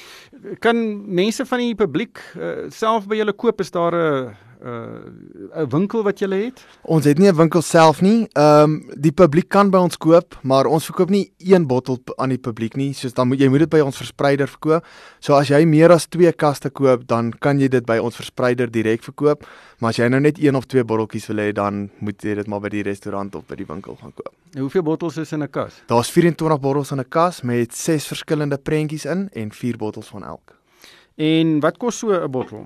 Kan 0.59 0.77
mense 1.13 1.45
van 1.45 1.59
die 1.59 1.75
publiek 1.75 2.21
uh, 2.37 2.69
self 2.69 3.07
by 3.07 3.15
julle 3.15 3.33
koop 3.33 3.59
is 3.59 3.71
daar 3.71 3.95
'n 3.95 4.35
'n 4.65 5.69
winkel 5.69 6.03
wat 6.03 6.19
jy 6.19 6.27
het? 6.29 6.65
Ons 6.81 7.05
het 7.05 7.17
nie 7.17 7.29
'n 7.29 7.35
winkel 7.35 7.61
self 7.61 8.01
nie. 8.01 8.27
Ehm 8.33 8.63
um, 8.63 8.91
die 8.97 9.11
publiek 9.11 9.49
kan 9.49 9.69
by 9.69 9.77
ons 9.77 9.97
koop, 9.97 10.39
maar 10.41 10.65
ons 10.65 10.85
verkoop 10.85 11.09
nie 11.09 11.33
een 11.37 11.67
bottel 11.67 11.99
aan 12.15 12.29
die 12.29 12.37
publiek 12.37 12.75
nie. 12.75 12.93
Soos 12.93 13.13
dan 13.13 13.27
moet 13.27 13.39
jy 13.39 13.47
moet 13.47 13.59
dit 13.59 13.69
by 13.69 13.79
ons 13.79 13.97
verspreider 13.97 14.47
verkoop. 14.47 14.85
So 15.19 15.33
as 15.33 15.47
jy 15.47 15.65
meer 15.65 15.91
as 15.91 16.07
2 16.07 16.31
kaste 16.33 16.69
koop, 16.69 17.07
dan 17.07 17.31
kan 17.39 17.59
jy 17.59 17.67
dit 17.67 17.85
by 17.85 17.97
ons 17.97 18.15
verspreider 18.15 18.71
direk 18.71 19.03
verkoop. 19.03 19.45
Maar 19.79 19.89
as 19.89 19.97
jy 19.97 20.07
nou 20.07 20.19
net 20.19 20.39
een 20.39 20.55
of 20.55 20.65
twee 20.65 20.83
botteltjies 20.83 21.27
wil 21.27 21.37
hê, 21.37 21.51
dan 21.53 21.89
moet 21.99 22.21
jy 22.23 22.35
dit 22.35 22.47
maar 22.47 22.59
by 22.59 22.69
die 22.69 22.83
restaurant 22.83 23.35
of 23.35 23.45
by 23.45 23.55
die 23.55 23.65
winkel 23.65 23.97
gaan 24.01 24.13
koop. 24.13 24.33
En 24.55 24.61
hoeveel 24.61 24.83
bottels 24.83 25.17
is 25.17 25.31
in 25.31 25.43
'n 25.43 25.49
kas? 25.49 25.73
Daar's 25.87 26.09
24 26.09 26.59
bottels 26.59 26.91
in 26.91 26.99
'n 26.99 27.09
kas 27.09 27.41
met 27.41 27.75
6 27.75 28.07
verskillende 28.07 28.57
prentjies 28.57 29.05
in 29.05 29.29
en 29.33 29.51
4 29.51 29.77
bottels 29.77 30.07
van 30.07 30.23
elk. 30.23 30.57
En 31.15 31.59
wat 31.59 31.77
kos 31.77 31.97
so 31.97 32.11
'n 32.11 32.31
bottel? 32.31 32.65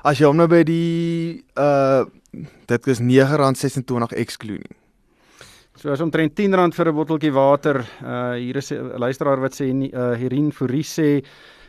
As 0.00 0.16
jy 0.16 0.28
hom 0.30 0.38
nou 0.40 0.48
by 0.48 0.62
die 0.64 1.42
uh 1.60 2.06
dit 2.70 2.86
is 2.86 3.00
R9.26 3.02 4.14
excluding. 4.16 4.76
So 5.76 5.90
as 5.92 6.00
omtrent 6.00 6.38
R10 6.38 6.72
vir 6.72 6.88
'n 6.88 6.94
botteltjie 6.94 7.32
water. 7.32 7.84
Uh 8.00 8.34
hier 8.38 8.56
is 8.56 8.72
'n 8.72 8.96
luisteraar 8.96 9.40
wat 9.40 9.52
sê 9.52 9.68
uh 9.68 10.16
Herin 10.16 10.52
Fourie 10.52 10.84
sê 10.84 11.22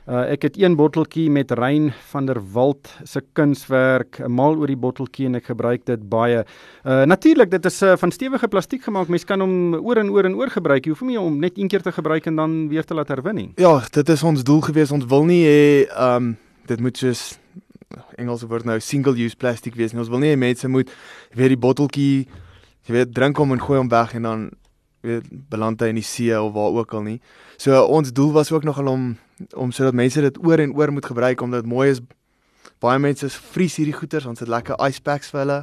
Uh, 0.09 0.31
ek 0.33 0.41
het 0.41 0.55
een 0.57 0.73
botteltjie 0.75 1.29
met 1.29 1.51
Rein 1.51 1.93
van 2.09 2.25
der 2.25 2.39
Walt 2.53 2.89
se 3.03 3.21
kunswerk, 3.33 4.19
'n 4.19 4.31
mal 4.31 4.57
oor 4.57 4.67
die 4.67 4.75
botteltjie 4.75 5.25
en 5.27 5.35
ek 5.35 5.45
gebruik 5.45 5.85
dit 5.85 6.09
baie. 6.09 6.43
Uh 6.83 7.05
natuurlik, 7.05 7.51
dit 7.51 7.65
is 7.65 7.81
uh, 7.83 7.95
van 7.95 8.11
stewige 8.11 8.47
plastiek 8.47 8.81
gemaak. 8.81 9.07
Mens 9.07 9.23
kan 9.23 9.39
hom 9.39 9.75
oor 9.75 9.97
en 9.97 10.09
oor 10.09 10.25
en 10.25 10.35
oor 10.35 10.49
gebruik. 10.49 10.85
Jy 10.85 10.89
hoef 10.89 11.01
nie 11.01 11.19
om 11.19 11.39
net 11.39 11.57
een 11.57 11.67
keer 11.67 11.81
te 11.81 11.91
gebruik 11.91 12.25
en 12.25 12.35
dan 12.35 12.67
weer 12.67 12.83
te 12.83 12.93
laat 12.93 13.07
herwin 13.07 13.35
nie. 13.35 13.51
Ja, 13.55 13.83
dit 13.91 14.09
is 14.09 14.23
ons 14.23 14.43
doel 14.43 14.61
gewees. 14.61 14.91
Ons 14.91 15.05
wil 15.05 15.23
nie 15.23 15.45
hê 15.45 15.85
ehm 15.87 16.15
um, 16.15 16.37
dit 16.65 16.79
moet 16.79 16.97
soos 16.97 17.37
Engelse 18.17 18.47
woord 18.47 18.65
nou 18.65 18.79
single 18.79 19.15
use 19.17 19.37
plastiek 19.37 19.75
wees 19.75 19.93
nie. 19.93 20.01
Ons 20.03 20.11
wil 20.11 20.23
nie 20.23 20.35
mense 20.39 20.67
moet 20.67 20.91
weer 21.35 21.53
die 21.53 21.59
botteltjie 21.59 22.27
jy 22.87 22.95
weet 22.95 23.13
drink 23.13 23.37
hom 23.37 23.53
en 23.53 23.61
gooi 23.61 23.77
hom 23.79 23.91
weg 23.91 24.15
en 24.17 24.25
dan 24.27 24.47
weet 25.05 25.27
beland 25.49 25.81
hy 25.81 25.91
in 25.91 25.99
die 25.99 26.05
see 26.05 26.33
of 26.37 26.53
waar 26.55 26.77
ook 26.81 26.95
al 26.97 27.05
nie. 27.05 27.19
So 27.61 27.77
ons 27.85 28.13
doel 28.13 28.33
was 28.37 28.51
ook 28.53 28.65
nogal 28.67 28.91
om 28.91 29.13
om 29.57 29.71
sodat 29.73 29.97
mense 29.97 30.21
dit 30.21 30.35
oor 30.45 30.61
en 30.61 30.75
oor 30.77 30.91
moet 30.93 31.05
gebruik 31.05 31.41
omdat 31.41 31.65
mooi 31.65 31.89
is. 31.89 32.01
Baie 32.81 32.99
mense 33.01 33.29
vries 33.53 33.75
hierdie 33.77 33.95
goeters, 33.97 34.27
ons 34.29 34.41
het 34.41 34.49
lekker 34.49 34.77
ice 34.85 35.01
packs 35.01 35.31
vir 35.33 35.41
hulle. 35.43 35.57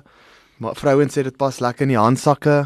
Maar 0.59 0.75
vrouens 0.79 1.15
sê 1.15 1.23
dit 1.23 1.37
pas 1.39 1.61
lekker 1.63 1.87
in 1.87 1.95
die 1.95 2.01
handsakke 2.01 2.65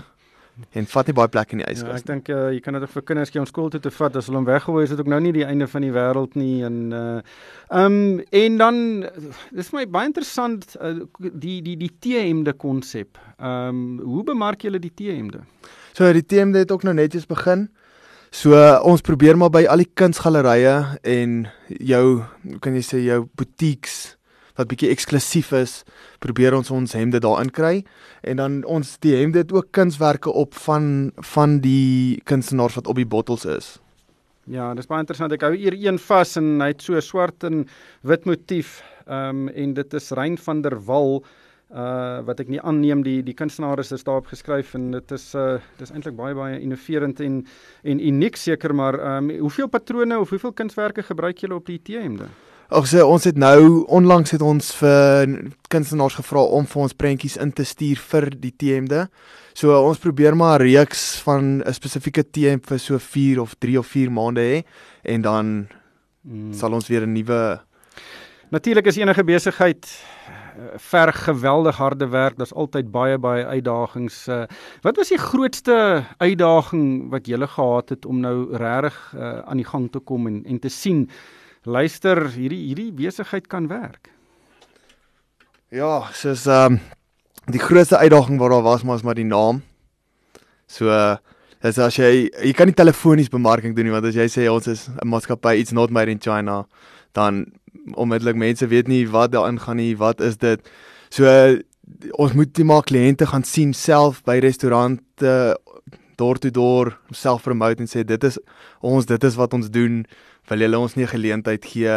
en 0.71 0.87
vat 0.87 1.09
nie 1.09 1.15
baie 1.17 1.31
plek 1.33 1.55
in 1.55 1.63
die 1.63 1.67
yskas. 1.69 1.89
Ja, 1.89 1.99
ek 2.01 2.09
dink 2.09 2.31
uh, 2.33 2.51
jy 2.53 2.61
kan 2.65 2.77
dit 2.77 2.85
ook 2.85 2.95
vir 2.95 3.05
kinders 3.09 3.33
gee 3.33 3.41
om 3.41 3.49
skool 3.49 3.71
toe 3.73 3.81
te 3.83 3.93
vat 3.95 4.17
as 4.21 4.29
hulle 4.29 4.41
hom 4.41 4.49
weggooi 4.49 4.85
is 4.85 4.93
dit 4.93 5.01
ook 5.01 5.11
nou 5.11 5.21
nie 5.25 5.35
die 5.37 5.47
einde 5.47 5.69
van 5.71 5.87
die 5.87 5.93
wêreld 5.95 6.37
nie 6.39 6.63
en 6.69 6.79
uh 6.97 7.21
um 7.73 8.21
en 8.21 8.59
dan 8.61 8.81
dis 9.57 9.71
my 9.73 9.87
baie 9.89 10.11
interessant 10.11 10.77
uh, 10.77 10.99
die 11.19 11.61
die 11.65 11.77
die 11.81 11.93
T-hemde 12.05 12.53
konsep. 12.53 13.21
Um 13.39 14.01
hoe 14.05 14.25
bemark 14.29 14.67
julle 14.67 14.83
die 14.83 14.93
T-hemde? 14.93 15.47
So 15.97 16.09
die 16.13 16.25
TMD 16.25 16.67
het 16.67 16.73
ook 16.73 16.85
nou 16.85 16.95
netjies 16.97 17.29
begin. 17.29 17.69
So 18.33 18.57
uh, 18.57 18.81
ons 18.89 19.05
probeer 19.05 19.37
maar 19.37 19.53
by 19.53 19.67
al 19.69 19.83
die 19.85 19.91
kunsgalerye 19.93 20.77
en 21.05 21.47
jou 21.69 22.05
kan 22.65 22.77
jy 22.77 22.85
sê 22.87 23.01
jou 23.05 23.27
boutiques 23.37 24.17
wat 24.59 24.69
bietjie 24.69 24.91
eksklusief 24.93 25.53
is, 25.57 25.83
probeer 26.25 26.55
ons 26.57 26.71
ons 26.71 26.97
hemde 26.97 27.21
daarin 27.23 27.51
kry 27.51 27.83
en 28.23 28.41
dan 28.41 28.59
ons 28.65 28.97
die 29.05 29.15
hemde 29.17 29.45
het 29.45 29.53
ook 29.53 29.73
kunswerke 29.73 30.33
op 30.33 30.55
van 30.67 31.13
van 31.35 31.61
die 31.65 32.21
kunstenaars 32.29 32.79
wat 32.81 32.87
op 32.87 33.01
die 33.01 33.09
bottels 33.09 33.45
is. 33.45 33.79
Ja, 34.51 34.73
dis 34.75 34.89
baie 34.91 35.05
interessant. 35.05 35.33
Ek 35.33 35.45
hou 35.47 35.53
hier 35.55 35.77
een 35.79 36.01
vas 36.03 36.35
en 36.37 36.57
hy 36.61 36.73
het 36.73 36.83
so 36.83 36.99
swart 37.01 37.45
en 37.47 37.63
wit 38.03 38.27
motief. 38.27 38.81
Ehm 39.07 39.47
um, 39.47 39.49
en 39.49 39.75
dit 39.75 39.95
is 39.95 40.11
Rein 40.11 40.37
van 40.39 40.63
der 40.63 40.77
Wal 40.87 41.23
uh 41.73 42.21
wat 42.27 42.41
ek 42.43 42.51
nie 42.53 42.61
aanneem 42.61 43.01
die 43.03 43.23
die 43.25 43.35
kunstenaars 43.35 43.95
is 43.97 44.05
daarop 44.05 44.27
geskryf 44.29 44.75
en 44.77 44.91
dit 44.93 45.13
is 45.17 45.31
uh 45.35 45.57
dis 45.79 45.91
eintlik 45.91 46.19
baie 46.19 46.35
baie 46.37 46.59
innoverend 46.61 47.21
en 47.25 47.47
en 47.83 48.01
uniek 48.13 48.37
seker 48.37 48.75
maar 48.77 48.99
um 49.17 49.31
hoeveel 49.31 49.69
patrone 49.73 50.19
of 50.19 50.31
hoeveel 50.31 50.53
kunswerke 50.53 51.03
gebruik 51.03 51.41
julle 51.41 51.57
op 51.57 51.67
die 51.67 51.79
T-hemde? 51.81 52.29
Ag 52.73 52.87
so 52.89 53.05
ons 53.05 53.27
het 53.29 53.37
nou 53.37 53.83
onlangs 53.93 54.33
het 54.33 54.41
ons 54.41 54.71
vir 54.79 55.33
kunstenaars 55.73 56.15
gevra 56.17 56.41
om 56.57 56.65
vir 56.65 56.81
ons 56.87 56.95
prentjies 56.97 57.35
in 57.37 57.51
te 57.53 57.67
stuur 57.69 58.01
vir 58.01 58.27
die 58.33 58.53
T-hemde. 58.57 59.03
So 59.53 59.77
ons 59.77 60.01
probeer 60.01 60.33
maar 60.33 60.61
'n 60.61 60.73
reeks 60.73 61.21
van 61.21 61.61
'n 61.61 61.73
spesifieke 61.73 62.25
T-hemd 62.25 62.65
vir 62.67 62.79
so 62.79 62.99
4 62.99 63.41
of 63.41 63.55
3 63.61 63.79
of 63.79 63.87
4 63.87 64.11
maande 64.11 64.41
hê 64.41 64.65
en 65.05 65.21
dan 65.21 65.69
hmm. 66.25 66.55
sal 66.55 66.73
ons 66.73 66.89
weer 66.89 67.05
'n 67.07 67.13
nuwe 67.13 67.61
Natuurlik 68.51 68.87
is 68.87 68.97
enige 68.97 69.25
besigheid 69.25 70.05
verg 70.77 71.25
geweldig 71.25 71.77
harde 71.77 72.09
werk. 72.09 72.37
Daar's 72.37 72.53
altyd 72.53 72.91
baie 72.91 73.19
baie 73.19 73.45
uitdagings. 73.45 74.29
Uh, 74.29 74.45
wat 74.83 74.97
was 74.97 75.09
die 75.09 75.19
grootste 75.19 76.05
uitdaging 76.19 77.11
wat 77.11 77.27
jy 77.27 77.47
gehad 77.47 77.89
het 77.89 78.07
om 78.07 78.21
nou 78.21 78.57
regtig 78.57 79.15
uh, 79.17 79.39
aan 79.45 79.57
die 79.57 79.69
gang 79.69 79.91
te 79.91 79.99
kom 79.99 80.27
en 80.27 80.45
en 80.45 80.59
te 80.59 80.69
sien 80.69 81.11
luister 81.65 82.29
hierdie 82.35 82.63
hierdie 82.69 82.93
besigheid 82.93 83.47
kan 83.49 83.69
werk? 83.69 84.11
Ja, 85.71 86.09
soos 86.13 86.47
ehm 86.47 86.79
um, 86.79 86.81
die 87.51 87.59
grootste 87.59 87.99
uitdaging 87.99 88.39
wat 88.39 88.51
daar 88.51 88.63
was 88.63 88.83
is 88.83 89.03
maar 89.03 89.15
die 89.15 89.27
naam. 89.27 89.63
So 90.67 90.87
uh, 90.87 91.17
dis 91.63 91.79
as 91.79 91.97
jy 91.97 92.31
jy 92.31 92.53
kan 92.53 92.67
nie 92.67 92.75
telefonies 92.75 93.31
bemarking 93.31 93.75
doen 93.75 93.85
nie 93.85 93.95
want 93.95 94.07
as 94.07 94.15
jy 94.15 94.29
sê 94.29 94.47
ons 94.51 94.67
is 94.67 94.89
'n 94.89 95.09
maatskappy 95.09 95.59
it's 95.59 95.73
not 95.73 95.91
made 95.91 96.11
in 96.11 96.21
China 96.21 96.67
dan 97.13 97.47
onmiddellik 97.95 98.37
mense 98.37 98.67
weet 98.67 98.89
nie 98.89 99.09
wat 99.09 99.33
daarin 99.33 99.61
gaan 99.61 99.77
nie, 99.77 99.97
wat 99.97 100.21
is 100.21 100.37
dit. 100.37 100.61
So 101.11 101.27
ons 102.11 102.33
moet 102.33 102.55
die 102.55 102.65
maar 102.65 102.85
kliënte 102.87 103.27
gaan 103.27 103.45
sien 103.45 103.73
self 103.75 104.23
by 104.25 104.39
restaurante 104.39 105.59
door 106.17 106.39
toe 106.39 106.51
door 106.51 106.99
self 107.11 107.43
promote 107.43 107.83
en 107.83 107.91
sê 107.91 108.05
dit 108.07 108.25
is 108.25 108.39
ons 108.81 109.07
dit 109.07 109.25
is 109.25 109.39
wat 109.41 109.53
ons 109.53 109.71
doen. 109.71 110.05
Wil 110.51 110.65
julle 110.67 110.79
ons 110.79 110.97
nie 110.99 111.07
geleentheid 111.07 111.65
gee 111.65 111.95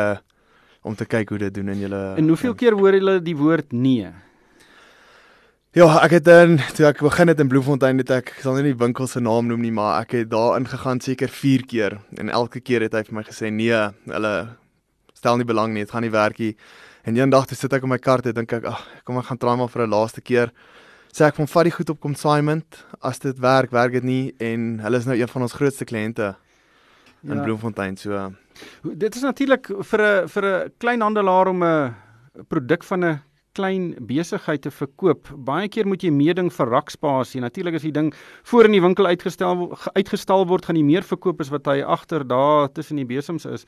om 0.85 0.95
te 0.95 1.05
kyk 1.09 1.31
hoe 1.33 1.39
dit 1.47 1.53
doen 1.53 1.73
in 1.73 1.81
julle 1.87 2.01
En 2.19 2.27
hoeveel 2.29 2.53
keer 2.53 2.77
hoor 2.77 2.93
julle 2.93 3.17
die 3.25 3.35
woord 3.37 3.73
nee? 3.73 4.11
Ja, 5.75 5.87
ek 6.05 6.13
het 6.19 6.27
dan 6.27 6.59
toe 6.77 6.85
ek 6.87 7.01
begin 7.03 7.27
het 7.27 7.41
in 7.43 7.49
Bloemfontein 7.51 7.97
het 7.99 8.11
ek 8.15 8.29
ek 8.37 8.43
sal 8.45 8.55
nie 8.55 8.69
die 8.69 8.77
winkel 8.79 9.09
se 9.11 9.19
naam 9.19 9.49
noem 9.49 9.65
nie, 9.65 9.73
maar 9.75 10.05
ek 10.05 10.13
het 10.15 10.29
daar 10.31 10.59
ingegaan 10.59 11.01
seker 11.03 11.27
4 11.27 11.65
keer 11.67 11.97
en 12.21 12.29
elke 12.29 12.61
keer 12.61 12.85
het 12.85 12.95
hy 12.95 13.01
vir 13.09 13.17
my 13.17 13.23
gesê 13.27 13.51
nee, 13.51 13.81
hulle 14.07 14.33
stel 15.17 15.41
nie 15.41 15.47
belang 15.49 15.73
nie, 15.73 15.83
dit 15.83 15.91
gaan 15.91 16.05
nie 16.05 16.13
werk 16.13 16.39
nie. 16.39 16.53
En 17.03 17.17
eendag 17.17 17.49
toe 17.49 17.57
sit 17.57 17.73
ek 17.75 17.83
op 17.83 17.91
my 17.91 17.99
kar 17.99 18.23
en 18.23 18.37
dink 18.37 18.55
ek, 18.55 18.69
ag, 18.69 18.85
kom 19.03 19.19
ek 19.19 19.27
gaan 19.27 19.41
try 19.41 19.57
maar 19.59 19.73
vir 19.73 19.83
'n 19.83 19.91
laaste 19.91 20.21
keer. 20.21 20.53
Sê 21.11 21.25
ek 21.27 21.35
van 21.35 21.47
vat 21.47 21.63
die 21.67 21.75
goed 21.75 21.89
op 21.89 21.99
consignment, 21.99 22.85
as 23.01 23.19
dit 23.19 23.37
werk, 23.39 23.71
werk 23.71 23.91
dit 23.91 24.03
nie 24.03 24.33
en 24.39 24.79
hulle 24.79 24.97
is 24.97 25.05
nou 25.05 25.17
een 25.17 25.27
van 25.27 25.41
ons 25.41 25.53
grootste 25.59 25.85
kliënte 25.85 26.35
in 27.25 27.37
ja. 27.37 27.43
Bloemfontein 27.43 27.97
so. 27.97 28.31
Dit 28.81 29.15
is 29.15 29.21
natuurlik 29.21 29.67
vir 29.67 30.01
'n 30.01 30.27
vir 30.27 30.43
'n 30.45 30.71
kleinhandelaar 30.77 31.47
om 31.47 31.63
'n 31.63 31.95
produk 32.47 32.83
van 32.83 33.05
'n 33.05 33.21
klein 33.55 33.93
besigheid 34.07 34.61
te 34.65 34.71
verkoop. 34.71 35.29
Baie 35.47 35.69
keer 35.71 35.87
moet 35.87 36.03
jy 36.03 36.11
meeding 36.13 36.51
vir 36.53 36.71
rakspasie. 36.73 37.41
Natuurlik 37.43 37.77
as 37.79 37.85
die 37.87 37.93
ding 37.95 38.11
voor 38.51 38.65
in 38.65 38.75
die 38.75 38.83
winkel 38.83 39.07
uitgestel 39.07 39.69
uitgestal 39.95 40.45
word, 40.49 40.65
gaan 40.67 40.79
jy 40.79 40.83
meer 40.83 41.03
verkoop 41.07 41.43
as 41.43 41.51
wat 41.53 41.69
hy 41.71 41.81
agter 41.81 42.25
daar 42.27 42.67
tussen 42.75 42.99
die 43.01 43.07
besems 43.07 43.45
is. 43.45 43.65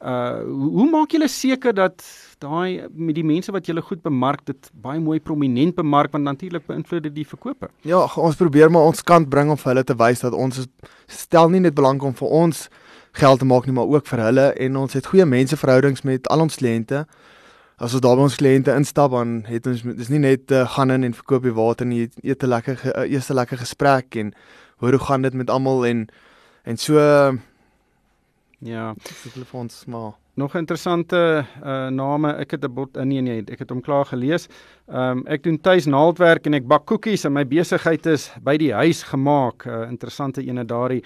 Uh 0.00 0.40
hoe 0.48 0.86
maak 0.88 1.12
julle 1.12 1.28
seker 1.28 1.74
dat 1.76 2.04
daai 2.40 2.88
met 2.88 3.14
die 3.18 3.24
mense 3.26 3.52
wat 3.52 3.66
julle 3.68 3.82
goed 3.84 4.00
bemark 4.02 4.44
dit 4.48 4.70
baie 4.72 5.00
mooi 5.00 5.18
prominent 5.20 5.74
bemark 5.76 6.12
want 6.12 6.24
natuurlik 6.24 6.64
beïnvloed 6.68 7.04
dit 7.08 7.18
die 7.20 7.26
verkope. 7.28 7.68
Ja, 7.84 8.06
ons 8.16 8.40
probeer 8.40 8.72
maar 8.72 8.88
ons 8.88 9.04
kant 9.04 9.28
bring 9.28 9.52
om 9.52 9.60
vir 9.60 9.74
hulle 9.74 9.84
te 9.84 9.96
wys 10.00 10.24
dat 10.24 10.36
ons 10.36 10.64
stel 11.06 11.52
nie 11.52 11.60
net 11.60 11.76
belang 11.76 12.00
om 12.00 12.16
vir 12.16 12.32
ons 12.44 12.68
geld 13.12 13.38
te 13.38 13.44
maak 13.44 13.66
nie, 13.66 13.74
maar 13.74 13.90
ook 13.90 14.06
vir 14.06 14.18
hulle 14.18 14.52
en 14.52 14.76
ons 14.76 14.92
het 14.92 15.06
goeie 15.06 15.26
menseverhoudings 15.26 16.02
met 16.02 16.28
al 16.28 16.40
ons 16.40 16.56
kliënte. 16.56 17.04
As 17.80 17.94
ons 17.96 18.02
daar 18.04 18.16
by 18.16 18.22
ons 18.28 18.36
kliënte 18.36 18.74
instap 18.76 19.10
dan 19.10 19.44
het 19.48 19.66
ons 19.66 19.82
dis 19.82 20.08
nie 20.08 20.22
net 20.22 20.50
uh, 20.52 20.66
gaan 20.76 20.90
in 20.90 21.04
en 21.04 21.14
verkoop 21.14 21.42
die 21.42 21.56
water 21.56 21.86
nie, 21.86 22.08
eet 22.22 22.42
'n 22.42 22.48
lekker 22.48 22.76
uh, 22.96 23.10
eers 23.10 23.30
'n 23.30 23.34
lekker 23.34 23.58
gesprek 23.58 24.16
en 24.16 24.34
hoor 24.78 24.92
hoe 24.92 25.06
gaan 25.06 25.22
dit 25.22 25.34
met 25.34 25.50
almal 25.50 25.86
en 25.86 26.08
en 26.64 26.76
so 26.76 26.98
uh, 26.98 27.32
Ja, 28.60 28.94
telefons 29.32 29.84
maar 29.86 30.12
nog 30.34 30.54
interessante 30.54 31.44
uh 31.64 31.86
name. 31.88 32.32
Ek 32.32 32.50
het 32.50 32.64
'n 32.64 32.72
bot 32.72 32.96
uh, 32.96 33.02
nee 33.02 33.20
nee, 33.20 33.42
ek 33.46 33.58
het 33.58 33.70
hom 33.70 33.80
klaar 33.80 34.04
gelees. 34.04 34.48
Um, 34.88 35.26
ek 35.26 35.42
doen 35.42 35.60
tuis 35.60 35.86
naaldwerk 35.86 36.46
en 36.46 36.54
ek 36.54 36.66
bak 36.66 36.84
koekies 36.84 37.24
en 37.24 37.32
my 37.32 37.46
besigheid 37.46 38.06
is 38.06 38.30
by 38.42 38.56
die 38.56 38.72
huis 38.72 39.02
gemaak. 39.02 39.66
Uh 39.66 39.88
interessante 39.88 40.44
ene 40.44 40.64
daardie 40.64 41.04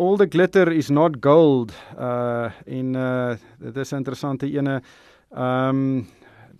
All 0.00 0.16
the 0.16 0.26
glitter 0.26 0.72
is 0.72 0.88
not 0.88 1.20
gold. 1.20 1.72
Uh 1.98 2.48
en 2.64 2.94
uh 2.96 3.36
dit 3.58 3.76
is 3.76 3.92
'n 3.92 3.96
interessante 3.96 4.46
ene. 4.46 4.82
Ehm 5.30 5.68
um, 5.68 6.06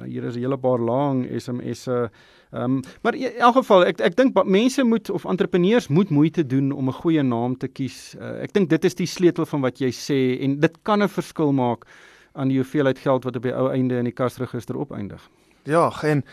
hier 0.04 0.24
is 0.24 0.34
'n 0.34 0.40
hele 0.40 0.58
paar 0.58 0.78
lang 0.78 1.24
SMS'e. 1.40 2.10
Ehm 2.52 2.62
um, 2.62 2.80
maar 3.02 3.14
in 3.14 3.32
elk 3.38 3.54
geval 3.54 3.84
ek 3.86 4.00
ek 4.00 4.16
dink 4.16 4.44
mense 4.44 4.84
moet 4.84 5.10
of 5.10 5.24
entrepreneurs 5.24 5.88
moet 5.88 6.10
moeite 6.10 6.46
doen 6.46 6.72
om 6.72 6.88
'n 6.88 6.92
goeie 6.92 7.22
naam 7.22 7.56
te 7.56 7.68
kies. 7.68 8.14
Uh, 8.20 8.42
ek 8.42 8.52
dink 8.52 8.68
dit 8.68 8.84
is 8.84 8.94
die 8.94 9.06
sleutel 9.06 9.46
van 9.46 9.60
wat 9.60 9.78
jy 9.78 9.90
sê 9.90 10.42
en 10.42 10.60
dit 10.60 10.76
kan 10.82 11.02
'n 11.02 11.08
verskil 11.08 11.52
maak 11.52 11.86
aan 12.32 12.48
die 12.48 12.58
hoeveelheid 12.58 12.98
geld 12.98 13.24
wat 13.24 13.36
op 13.36 13.42
die 13.42 13.54
ou 13.54 13.70
einde 13.70 13.96
in 13.96 14.04
die 14.04 14.12
kasregister 14.12 14.76
opeindig. 14.76 15.30
Ja, 15.64 15.92
en 16.02 16.24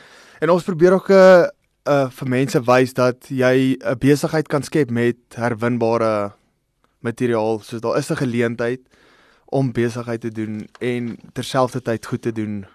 en 0.41 0.49
ons 0.49 0.63
probeer 0.63 0.93
ook 0.93 1.09
'n 1.09 1.13
uh, 1.13 1.47
uh, 1.87 2.09
vir 2.09 2.27
mense 2.27 2.59
wys 2.61 2.93
dat 2.93 3.29
jy 3.29 3.77
'n 3.79 3.97
besigheid 3.99 4.47
kan 4.47 4.63
skep 4.63 4.91
met 4.91 5.17
herwinbare 5.35 6.33
materiaal. 6.99 7.59
So 7.59 7.79
daar 7.79 7.97
is 7.97 8.11
'n 8.11 8.15
geleentheid 8.15 8.81
om 9.45 9.71
besigheid 9.71 10.21
te 10.21 10.31
doen 10.31 10.67
en 10.79 11.17
terselfdertyd 11.33 12.05
goed 12.05 12.21
te 12.21 12.31
doen 12.31 12.65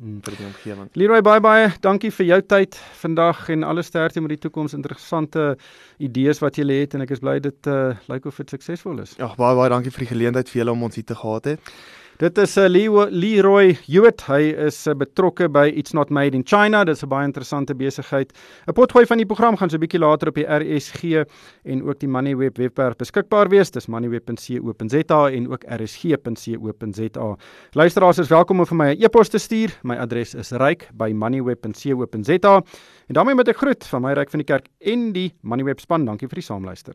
Hmm, 0.00 0.22
vir 0.24 0.32
die 0.32 0.46
omgewing. 0.48 0.86
Leroy 0.96 1.20
baie 1.20 1.40
baie 1.44 1.64
dankie 1.84 2.08
vir 2.16 2.24
jou 2.24 2.38
tyd 2.48 2.76
vandag 3.02 3.42
en 3.52 3.66
alle 3.68 3.82
sterkte 3.84 4.22
met 4.24 4.32
die 4.32 4.38
toekoms 4.40 4.72
interessante 4.72 5.58
idees 6.00 6.38
wat 6.40 6.56
jy 6.56 6.64
het 6.70 6.94
en 6.96 7.04
ek 7.04 7.10
is 7.12 7.20
bly 7.20 7.34
dit 7.44 7.68
uh, 7.68 7.92
lyk 8.08 8.30
of 8.30 8.38
dit 8.40 8.54
suksesvol 8.54 9.02
is. 9.04 9.12
Ja 9.20 9.28
baie 9.36 9.58
baie 9.58 9.68
dankie 9.68 9.92
vir 9.92 10.06
die 10.06 10.08
geleentheid 10.14 10.48
vir 10.48 10.62
julle 10.62 10.72
om 10.72 10.86
ons 10.88 10.96
hier 10.96 11.04
te 11.04 11.18
gehad 11.20 11.50
het. 11.52 11.74
Dit 12.20 12.36
is 12.38 12.56
'n 12.56 12.76
uh, 12.76 13.06
Leroy 13.08 13.78
Hewitt. 13.86 14.26
Hy 14.26 14.52
is 14.52 14.86
uh, 14.86 14.94
betrokke 14.94 15.48
by 15.48 15.72
It's 15.74 15.92
Not 15.92 16.10
Made 16.10 16.36
in 16.36 16.42
China. 16.44 16.84
Dit 16.84 16.96
is 16.96 17.02
'n 17.02 17.08
baie 17.08 17.24
interessante 17.24 17.74
besigheid. 17.74 18.32
'n 18.68 18.72
Potgooi 18.72 19.06
van 19.06 19.16
die 19.16 19.26
program 19.26 19.56
gaan 19.56 19.70
so 19.70 19.76
'n 19.76 19.80
bietjie 19.80 19.98
later 19.98 20.28
op 20.28 20.34
die 20.34 20.44
RSG 20.44 21.24
en 21.64 21.82
ook 21.82 21.98
die 21.98 22.08
Moneyweb 22.08 22.56
webwerf 22.56 22.96
beskikbaar 22.96 23.48
wees. 23.48 23.70
Dis 23.70 23.86
moneyweb.co.za 23.86 25.30
en 25.30 25.50
ook 25.50 25.64
rsg.co.za. 25.64 27.36
Luisteraars 27.72 28.18
is 28.18 28.28
welkom 28.28 28.60
om 28.60 28.66
vir 28.66 28.76
my 28.76 28.92
'n 28.92 29.02
e-pos 29.02 29.28
te 29.28 29.38
stuur. 29.38 29.78
My 29.82 29.96
adres 29.96 30.34
is 30.34 30.50
ryk@moneyweb.co.za. 30.50 32.62
En 33.06 33.14
daarmee 33.14 33.34
met 33.34 33.48
'n 33.48 33.54
groet 33.54 33.86
van 33.86 34.02
my 34.02 34.12
ryk 34.12 34.30
van 34.30 34.38
die 34.38 34.46
kerk 34.46 34.68
en 34.78 35.12
die 35.12 35.32
Moneyweb 35.40 35.80
span. 35.80 36.04
Dankie 36.04 36.28
vir 36.28 36.34
die 36.34 36.44
saamluister. 36.44 36.94